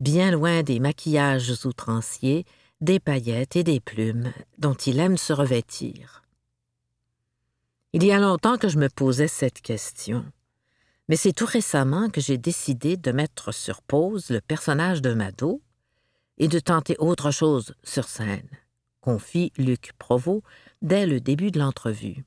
bien 0.00 0.30
loin 0.30 0.62
des 0.62 0.80
maquillages 0.80 1.64
outranciers, 1.64 2.44
des 2.80 3.00
paillettes 3.00 3.56
et 3.56 3.64
des 3.64 3.80
plumes 3.80 4.32
dont 4.58 4.74
il 4.74 4.98
aime 4.98 5.16
se 5.16 5.32
revêtir. 5.32 6.22
Il 7.92 8.04
y 8.04 8.12
a 8.12 8.18
longtemps 8.18 8.58
que 8.58 8.68
je 8.68 8.78
me 8.78 8.88
posais 8.88 9.28
cette 9.28 9.62
question, 9.62 10.24
mais 11.08 11.16
c'est 11.16 11.32
tout 11.32 11.46
récemment 11.46 12.10
que 12.10 12.20
j'ai 12.20 12.36
décidé 12.36 12.96
de 12.96 13.12
mettre 13.12 13.52
sur 13.52 13.80
pause 13.82 14.30
le 14.30 14.40
personnage 14.40 15.00
de 15.00 15.14
Mado 15.14 15.62
et 16.38 16.48
de 16.48 16.58
tenter 16.58 16.96
autre 16.98 17.30
chose 17.30 17.74
sur 17.82 18.08
scène, 18.08 18.48
confie 19.00 19.52
Luc 19.56 19.92
Provost 19.98 20.42
dès 20.82 21.06
le 21.06 21.20
début 21.20 21.50
de 21.50 21.58
l'entrevue. 21.58 22.24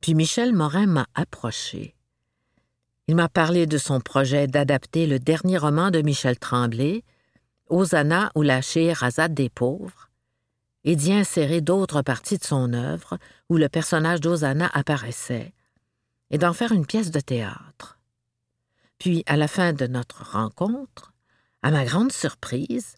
Puis 0.00 0.14
Michel 0.14 0.52
Morin 0.52 0.86
m'a 0.86 1.06
approché. 1.14 1.95
Il 3.08 3.14
m'a 3.14 3.28
parlé 3.28 3.66
de 3.66 3.78
son 3.78 4.00
projet 4.00 4.48
d'adapter 4.48 5.06
le 5.06 5.18
dernier 5.18 5.58
roman 5.58 5.90
de 5.90 6.02
Michel 6.02 6.38
Tremblay, 6.38 7.04
Osana 7.68 8.32
ou 8.34 8.42
la 8.42 8.60
Scheherazade 8.62 9.34
des 9.34 9.48
pauvres, 9.48 10.10
et 10.84 10.96
d'y 10.96 11.12
insérer 11.12 11.60
d'autres 11.60 12.02
parties 12.02 12.38
de 12.38 12.44
son 12.44 12.72
œuvre 12.72 13.18
où 13.48 13.56
le 13.56 13.68
personnage 13.68 14.20
d'Osana 14.20 14.70
apparaissait, 14.72 15.52
et 16.30 16.38
d'en 16.38 16.52
faire 16.52 16.72
une 16.72 16.86
pièce 16.86 17.10
de 17.10 17.20
théâtre. 17.20 17.98
Puis, 18.98 19.22
à 19.26 19.36
la 19.36 19.48
fin 19.48 19.72
de 19.72 19.86
notre 19.86 20.32
rencontre, 20.32 21.12
à 21.62 21.70
ma 21.70 21.84
grande 21.84 22.12
surprise, 22.12 22.96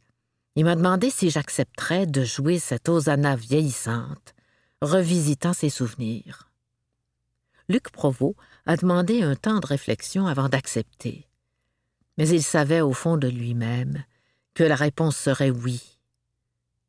il 0.55 0.65
m'a 0.65 0.75
demandé 0.75 1.11
si 1.11 1.31
j'accepterais 1.31 2.07
de 2.07 2.25
jouer 2.25 2.59
cette 2.59 2.89
Hosanna 2.89 3.37
vieillissante, 3.37 4.35
revisitant 4.81 5.53
ses 5.53 5.71
souvenirs. 5.71 6.51
Luc 7.69 7.91
Provost 7.91 8.37
a 8.69 8.77
demandé 8.77 9.23
un 9.23 9.35
temps 9.35 9.61
de 9.61 9.67
réflexion 9.67 10.27
avant 10.27 10.51
d'accepter. 10.51 11.27
Mais 12.19 12.29
il 12.29 12.43
savait 12.43 12.83
au 12.83 12.93
fond 12.93 13.17
de 13.17 13.27
lui-même 13.27 14.05
que 14.53 14.63
la 14.63 14.77
réponse 14.77 15.17
serait 15.17 15.51
oui. 15.51 15.99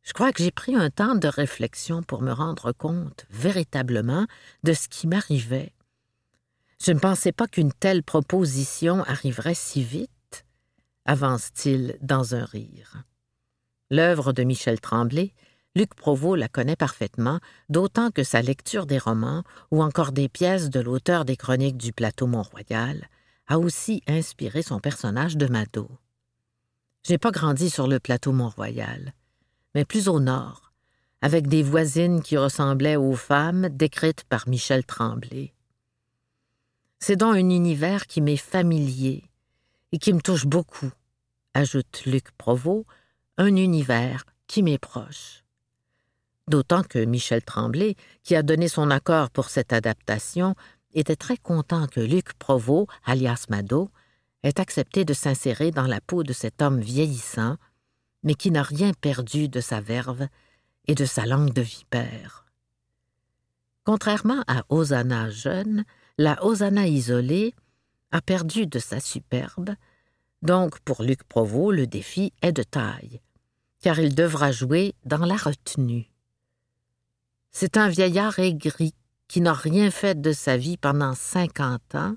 Je 0.04 0.12
crois 0.12 0.34
que 0.34 0.44
j'ai 0.44 0.52
pris 0.52 0.76
un 0.76 0.90
temps 0.90 1.16
de 1.16 1.30
réflexion 1.30 2.04
pour 2.04 2.22
me 2.22 2.34
rendre 2.34 2.74
compte 2.74 3.26
véritablement 3.30 4.28
de 4.64 4.74
ce 4.74 4.90
qui 4.90 5.08
m'arrivait. 5.08 5.72
Je 6.84 6.92
ne 6.92 7.00
pensais 7.00 7.32
pas 7.32 7.48
qu'une 7.48 7.72
telle 7.72 8.04
proposition 8.04 9.02
arriverait 9.06 9.54
si 9.54 9.82
vite 9.82 10.46
avance-t-il 11.06 11.98
dans 12.02 12.36
un 12.36 12.44
rire. 12.44 13.04
L'œuvre 13.90 14.34
de 14.34 14.44
Michel 14.44 14.82
Tremblay, 14.82 15.34
Luc 15.80 15.94
Provost 15.94 16.38
la 16.38 16.50
connaît 16.50 16.76
parfaitement, 16.76 17.40
d'autant 17.70 18.12
que 18.12 18.26
sa 18.26 18.42
lecture 18.42 18.86
des 18.86 18.98
romans 18.98 19.46
ou 19.72 19.82
encore 19.82 20.12
des 20.12 20.28
pièces 20.28 20.70
de 20.70 20.82
l'auteur 20.82 21.24
des 21.24 21.38
chroniques 21.38 21.78
du 21.78 21.94
plateau 21.94 22.28
Mont-Royal 22.28 23.08
a 23.48 23.58
aussi 23.58 24.04
inspiré 24.06 24.62
son 24.62 24.82
personnage 24.82 25.38
de 25.38 25.46
Mado. 25.48 25.90
J'ai 27.04 27.18
pas 27.18 27.32
grandi 27.32 27.70
sur 27.70 27.88
le 27.88 28.02
plateau 28.02 28.34
Mont-Royal, 28.34 29.14
mais 29.74 29.86
plus 29.86 30.10
au 30.10 30.20
nord, 30.20 30.74
avec 31.22 31.48
des 31.48 31.64
voisines 31.64 32.22
qui 32.22 32.36
ressemblaient 32.36 32.98
aux 32.98 33.16
femmes 33.16 33.70
décrites 33.70 34.26
par 34.26 34.50
Michel 34.50 34.84
Tremblay. 34.84 35.54
C'est 37.00 37.16
donc 37.16 37.36
un 37.36 37.50
univers 37.50 38.06
qui 38.06 38.20
m'est 38.20 38.36
familier 38.36 39.24
et 39.94 39.98
qui 39.98 40.12
me 40.12 40.20
touche 40.20 40.46
beaucoup, 40.46 40.92
ajoute 41.54 42.04
Luc 42.06 42.32
Provost, 42.32 42.86
un 43.38 43.56
univers 43.56 44.26
qui 44.46 44.62
m'est 44.62 44.78
proche. 44.78 45.46
D'autant 46.50 46.84
que 46.84 47.00
Michel 47.00 47.42
Tremblay, 47.42 47.96
qui 48.24 48.36
a 48.36 48.44
donné 48.44 48.68
son 48.68 48.92
accord 48.92 49.30
pour 49.30 49.50
cette 49.50 49.72
adaptation, 49.72 50.56
était 50.94 51.16
très 51.16 51.38
content 51.38 51.88
que 51.88 52.02
Luc 52.02 52.34
Provost, 52.34 52.90
alias 53.06 53.46
Mado, 53.50 53.90
ait 54.44 54.60
accepté 54.60 55.06
de 55.06 55.14
s'insérer 55.14 55.72
dans 55.72 55.88
la 55.88 56.02
peau 56.02 56.24
de 56.24 56.34
cet 56.34 56.62
homme 56.62 56.82
vieillissant, 56.82 57.56
mais 58.24 58.34
qui 58.34 58.52
n'a 58.52 58.64
rien 58.64 58.92
perdu 59.00 59.48
de 59.48 59.62
sa 59.62 59.80
verve 59.80 60.28
et 60.88 60.96
de 60.96 61.06
sa 61.06 61.26
langue 61.26 61.54
de 61.54 61.62
vipère. 61.62 62.46
Contrairement 63.86 64.44
à 64.48 64.64
Hosanna 64.68 65.30
jeune, 65.30 65.86
la 66.18 66.44
Hosanna 66.44 66.88
isolée 66.88 67.56
a 68.12 68.20
perdu 68.22 68.68
de 68.68 68.80
sa 68.80 69.00
superbe 69.00 69.76
donc, 70.42 70.80
pour 70.80 71.04
Luc 71.04 71.24
Provost, 71.24 71.76
le 71.76 71.86
défi 71.86 72.32
est 72.42 72.54
de 72.54 72.64
taille, 72.64 73.20
car 73.82 74.00
il 74.00 74.16
devra 74.16 74.52
jouer 74.52 74.96
dans 75.06 75.26
la 75.26 75.36
retenue. 75.36 76.09
C'est 77.52 77.78
un 77.78 77.90
vieillard 77.90 78.40
aigri 78.40 78.94
qui 79.28 79.42
n'a 79.42 79.54
rien 79.54 79.92
fait 79.92 80.20
de 80.20 80.32
sa 80.32 80.58
vie 80.58 80.78
pendant 80.78 81.14
cinquante 81.14 81.96
ans, 81.96 82.16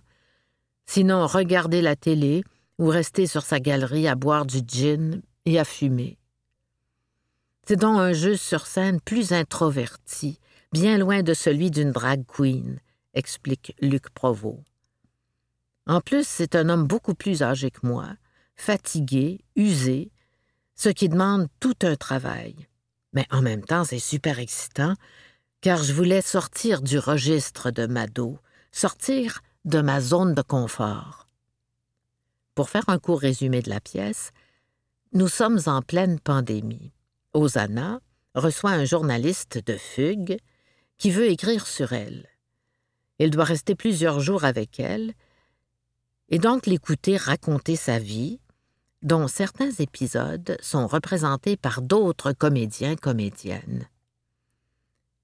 sinon 0.87 1.27
regarder 1.27 1.83
la 1.83 1.97
télé 1.97 2.43
ou 2.79 2.89
rester 2.89 3.27
sur 3.27 3.43
sa 3.43 3.61
galerie 3.61 4.09
à 4.09 4.15
boire 4.15 4.47
du 4.47 4.61
gin 4.67 5.23
et 5.45 5.59
à 5.59 5.65
fumer. 5.65 6.19
C'est 7.67 7.77
donc 7.77 7.99
un 7.99 8.13
jeu 8.13 8.37
sur 8.37 8.67
scène 8.67 9.01
plus 9.01 9.33
introverti, 9.33 10.39
bien 10.73 10.99
loin 10.99 11.23
de 11.23 11.35
celui 11.35 11.71
d'une 11.71 11.93
drag 11.93 12.25
queen, 12.27 12.81
explique 13.15 13.75
Luc 13.81 14.11
Provost. 14.11 14.65
En 15.87 16.01
plus, 16.01 16.27
c'est 16.27 16.57
un 16.57 16.69
homme 16.69 16.87
beaucoup 16.87 17.15
plus 17.15 17.43
âgé 17.43 17.71
que 17.71 17.87
moi, 17.87 18.09
fatigué, 18.57 19.45
usé, 19.57 20.11
ce 20.75 20.89
qui 20.89 21.09
demande 21.09 21.49
tout 21.61 21.75
un 21.83 21.97
travail. 21.97 22.55
Mais 23.13 23.27
en 23.31 23.43
même 23.43 23.65
temps, 23.65 23.85
c'est 23.85 23.99
super 23.99 24.39
excitant, 24.39 24.95
car 25.61 25.83
je 25.83 25.93
voulais 25.93 26.23
sortir 26.23 26.83
du 26.83 26.99
registre 26.99 27.71
de 27.71 27.87
Mado, 27.87 28.39
sortir 28.73 29.43
de 29.65 29.81
ma 29.81 30.01
zone 30.01 30.35
de 30.35 30.43
confort. 30.43 31.29
Pour 32.55 32.69
faire 32.69 32.89
un 32.89 32.99
court 32.99 33.21
résumé 33.21 33.63
de 33.63 33.71
la 33.71 33.81
pièce, 33.81 34.33
nous 35.13 35.29
sommes 35.29 35.61
en 35.67 35.83
pleine 35.83 36.19
pandémie. 36.19 36.93
Osana 37.35 38.01
reçoit 38.35 38.71
un 38.71 38.85
journaliste 38.85 39.59
de 39.65 39.77
Fugue 39.77 40.39
qui 40.99 41.11
veut 41.11 41.31
écrire 41.31 41.67
sur 41.67 41.93
elle. 41.93 42.29
Il 43.19 43.31
doit 43.31 43.45
rester 43.45 43.75
plusieurs 43.75 44.21
jours 44.21 44.45
avec 44.45 44.81
elle 44.81 45.15
et 46.29 46.39
donc 46.39 46.67
l'écouter 46.67 47.17
raconter 47.17 47.77
sa 47.77 47.99
vie, 47.99 48.41
dont 49.03 49.29
certains 49.29 49.71
épisodes 49.79 50.57
sont 50.61 50.87
représentés 50.87 51.57
par 51.57 51.83
d'autres 51.83 52.33
comédiens 52.33 52.97
comédiennes. 52.97 53.87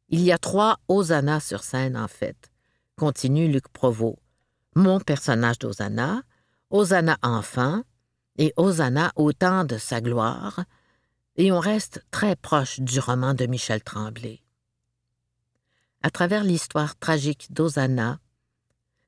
Il 0.08 0.20
y 0.20 0.32
a 0.32 0.38
trois 0.38 0.78
Osana 0.88 1.38
sur 1.40 1.62
scène, 1.62 1.96
en 1.96 2.08
fait, 2.08 2.50
continue 2.96 3.48
Luc 3.48 3.68
Provost. 3.68 4.18
Mon 4.74 5.00
personnage 5.00 5.58
d'Osana, 5.58 6.22
Osana 6.70 7.18
enfant 7.22 7.82
et 8.36 8.52
Osana 8.56 9.12
au 9.16 9.32
temps 9.32 9.64
de 9.64 9.76
sa 9.76 10.00
gloire, 10.00 10.64
et 11.36 11.52
on 11.52 11.60
reste 11.60 12.04
très 12.10 12.36
proche 12.36 12.80
du 12.80 13.00
roman 13.00 13.34
de 13.34 13.46
Michel 13.46 13.82
Tremblay. 13.82 14.42
À 16.02 16.10
travers 16.10 16.44
l'histoire 16.44 16.96
tragique 16.96 17.52
d'Osana, 17.52 18.18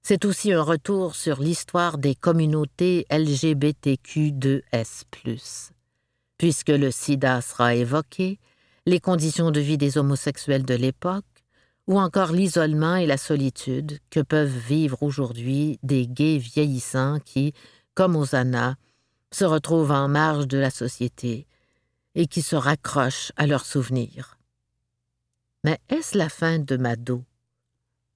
c'est 0.03 0.25
aussi 0.25 0.53
un 0.53 0.63
retour 0.63 1.15
sur 1.15 1.41
l'histoire 1.41 1.99
des 1.99 2.15
communautés 2.15 3.07
LGBTQ2S, 3.11 5.71
puisque 6.39 6.69
le 6.69 6.91
sida 6.91 7.41
sera 7.41 7.75
évoqué, 7.75 8.39
les 8.87 9.01
conditions 9.01 9.51
de 9.51 9.61
vie 9.61 9.79
des 9.79 9.99
homosexuels 9.99 10.65
de 10.65 10.75
l'époque, 10.75 11.25
ou 11.87 11.99
encore 11.99 12.33
l'isolement 12.33 12.97
et 12.97 13.07
la 13.07 13.17
solitude 13.17 13.99
que 14.11 14.21
peuvent 14.21 14.49
vivre 14.49 15.03
aujourd'hui 15.03 15.79
des 15.83 16.07
gays 16.07 16.39
vieillissants 16.39 17.19
qui, 17.21 17.53
comme 17.95 18.17
Osana, 18.17 18.77
se 19.33 19.45
retrouvent 19.45 19.91
en 19.91 20.09
marge 20.09 20.47
de 20.47 20.59
la 20.59 20.71
société 20.71 21.47
et 22.15 22.27
qui 22.27 22.43
se 22.43 22.57
raccrochent 22.57 23.33
à 23.37 23.47
leurs 23.47 23.67
souvenirs. 23.67 24.39
Mais 25.65 25.79
est-ce 25.89 26.17
la 26.17 26.29
fin 26.29 26.59
de 26.59 26.77
Mado? 26.77 27.25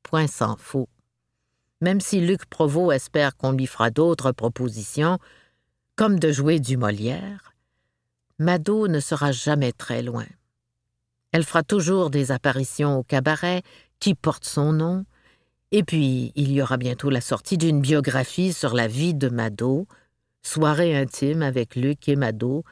Point 0.02 0.26
sans 0.26 0.56
faux. 0.56 0.88
Même 1.80 2.00
si 2.00 2.20
Luc 2.20 2.46
Provost 2.46 2.94
espère 2.94 3.36
qu'on 3.36 3.52
lui 3.52 3.66
fera 3.66 3.90
d'autres 3.90 4.32
propositions, 4.32 5.18
comme 5.96 6.18
de 6.18 6.32
jouer 6.32 6.60
du 6.60 6.76
Molière, 6.76 7.54
Mado 8.38 8.88
ne 8.88 9.00
sera 9.00 9.32
jamais 9.32 9.72
très 9.72 10.02
loin. 10.02 10.26
Elle 11.32 11.44
fera 11.44 11.62
toujours 11.62 12.10
des 12.10 12.32
apparitions 12.32 12.98
au 12.98 13.02
cabaret 13.02 13.62
qui 14.00 14.14
portent 14.14 14.44
son 14.44 14.72
nom, 14.72 15.04
et 15.72 15.82
puis 15.82 16.32
il 16.36 16.52
y 16.52 16.62
aura 16.62 16.76
bientôt 16.76 17.10
la 17.10 17.20
sortie 17.20 17.58
d'une 17.58 17.80
biographie 17.80 18.52
sur 18.52 18.74
la 18.74 18.86
vie 18.86 19.14
de 19.14 19.28
Mado, 19.28 19.86
soirée 20.42 20.96
intime 20.96 21.42
avec 21.42 21.74
Luc 21.74 22.08
et 22.08 22.16
Mado, 22.16 22.64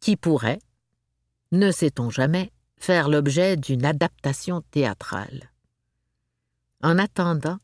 qui 0.00 0.16
pourrait, 0.16 0.58
ne 1.52 1.70
sait-on 1.70 2.10
jamais, 2.10 2.52
faire 2.76 3.08
l'objet 3.08 3.56
d'une 3.56 3.84
adaptation 3.84 4.62
théâtrale. 4.70 5.50
En 6.82 6.98
attendant, 6.98 7.58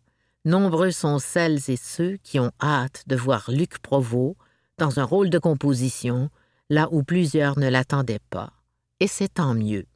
nombreux 0.45 0.91
sont 0.91 1.19
celles 1.19 1.71
et 1.71 1.77
ceux 1.77 2.17
qui 2.23 2.39
ont 2.39 2.53
hâte 2.63 3.05
de 3.07 3.17
voir 3.17 3.51
Luc 3.51 3.79
Provost 3.79 4.37
dans 4.79 5.01
un 5.01 5.05
rôle 5.05 5.31
de 5.31 5.39
composition, 5.39 6.31
là 6.71 6.89
où 6.91 7.03
plusieurs 7.03 7.59
ne 7.59 7.69
l'attendaient 7.69 8.21
pas, 8.31 8.53
et 9.01 9.07
c'est 9.07 9.35
tant 9.35 9.55
mieux. 9.55 9.87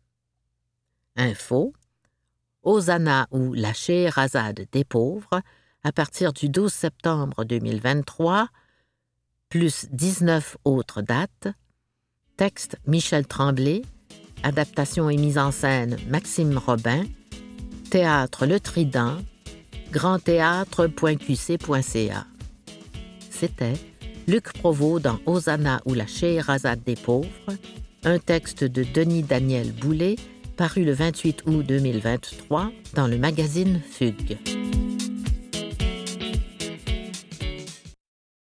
Info 1.17 1.73
Osana 2.63 3.29
ou 3.31 3.55
La 3.55 3.73
Scheherazade 3.73 4.67
des 4.73 4.85
pauvres, 4.85 5.41
à 5.85 5.93
partir 5.93 6.33
du 6.33 6.49
12 6.49 6.73
septembre 6.73 7.45
2023, 7.45 8.49
plus 9.49 9.87
19 9.93 10.57
autres 10.65 11.01
dates, 11.01 11.49
Texte 12.37 12.77
Michel 12.87 13.27
Tremblay. 13.27 13.83
Adaptation 14.43 15.09
et 15.09 15.17
mise 15.17 15.39
en 15.39 15.51
scène 15.51 15.97
Maxime 16.09 16.59
Robin. 16.59 17.05
Théâtre 17.91 18.45
Le 18.45 18.61
Trident. 18.61 19.17
grandthéâtre.qc.ca. 19.93 22.27
C'était 23.31 23.75
Luc 24.27 24.53
Provost 24.55 25.05
dans 25.05 25.21
Osana 25.27 25.81
ou 25.85 25.95
la 25.95 26.07
Scheherazade 26.07 26.83
des 26.85 26.97
pauvres, 26.97 27.29
un 28.05 28.19
texte 28.19 28.65
de 28.65 28.83
Denis 28.83 29.23
Daniel 29.23 29.71
Boulet 29.73 30.17
paru 30.57 30.85
le 30.85 30.93
28 30.93 31.43
août 31.47 31.65
2023 31.67 32.73
dans 32.95 33.07
le 33.07 33.19
magazine 33.19 33.81
Fugue. 33.89 34.39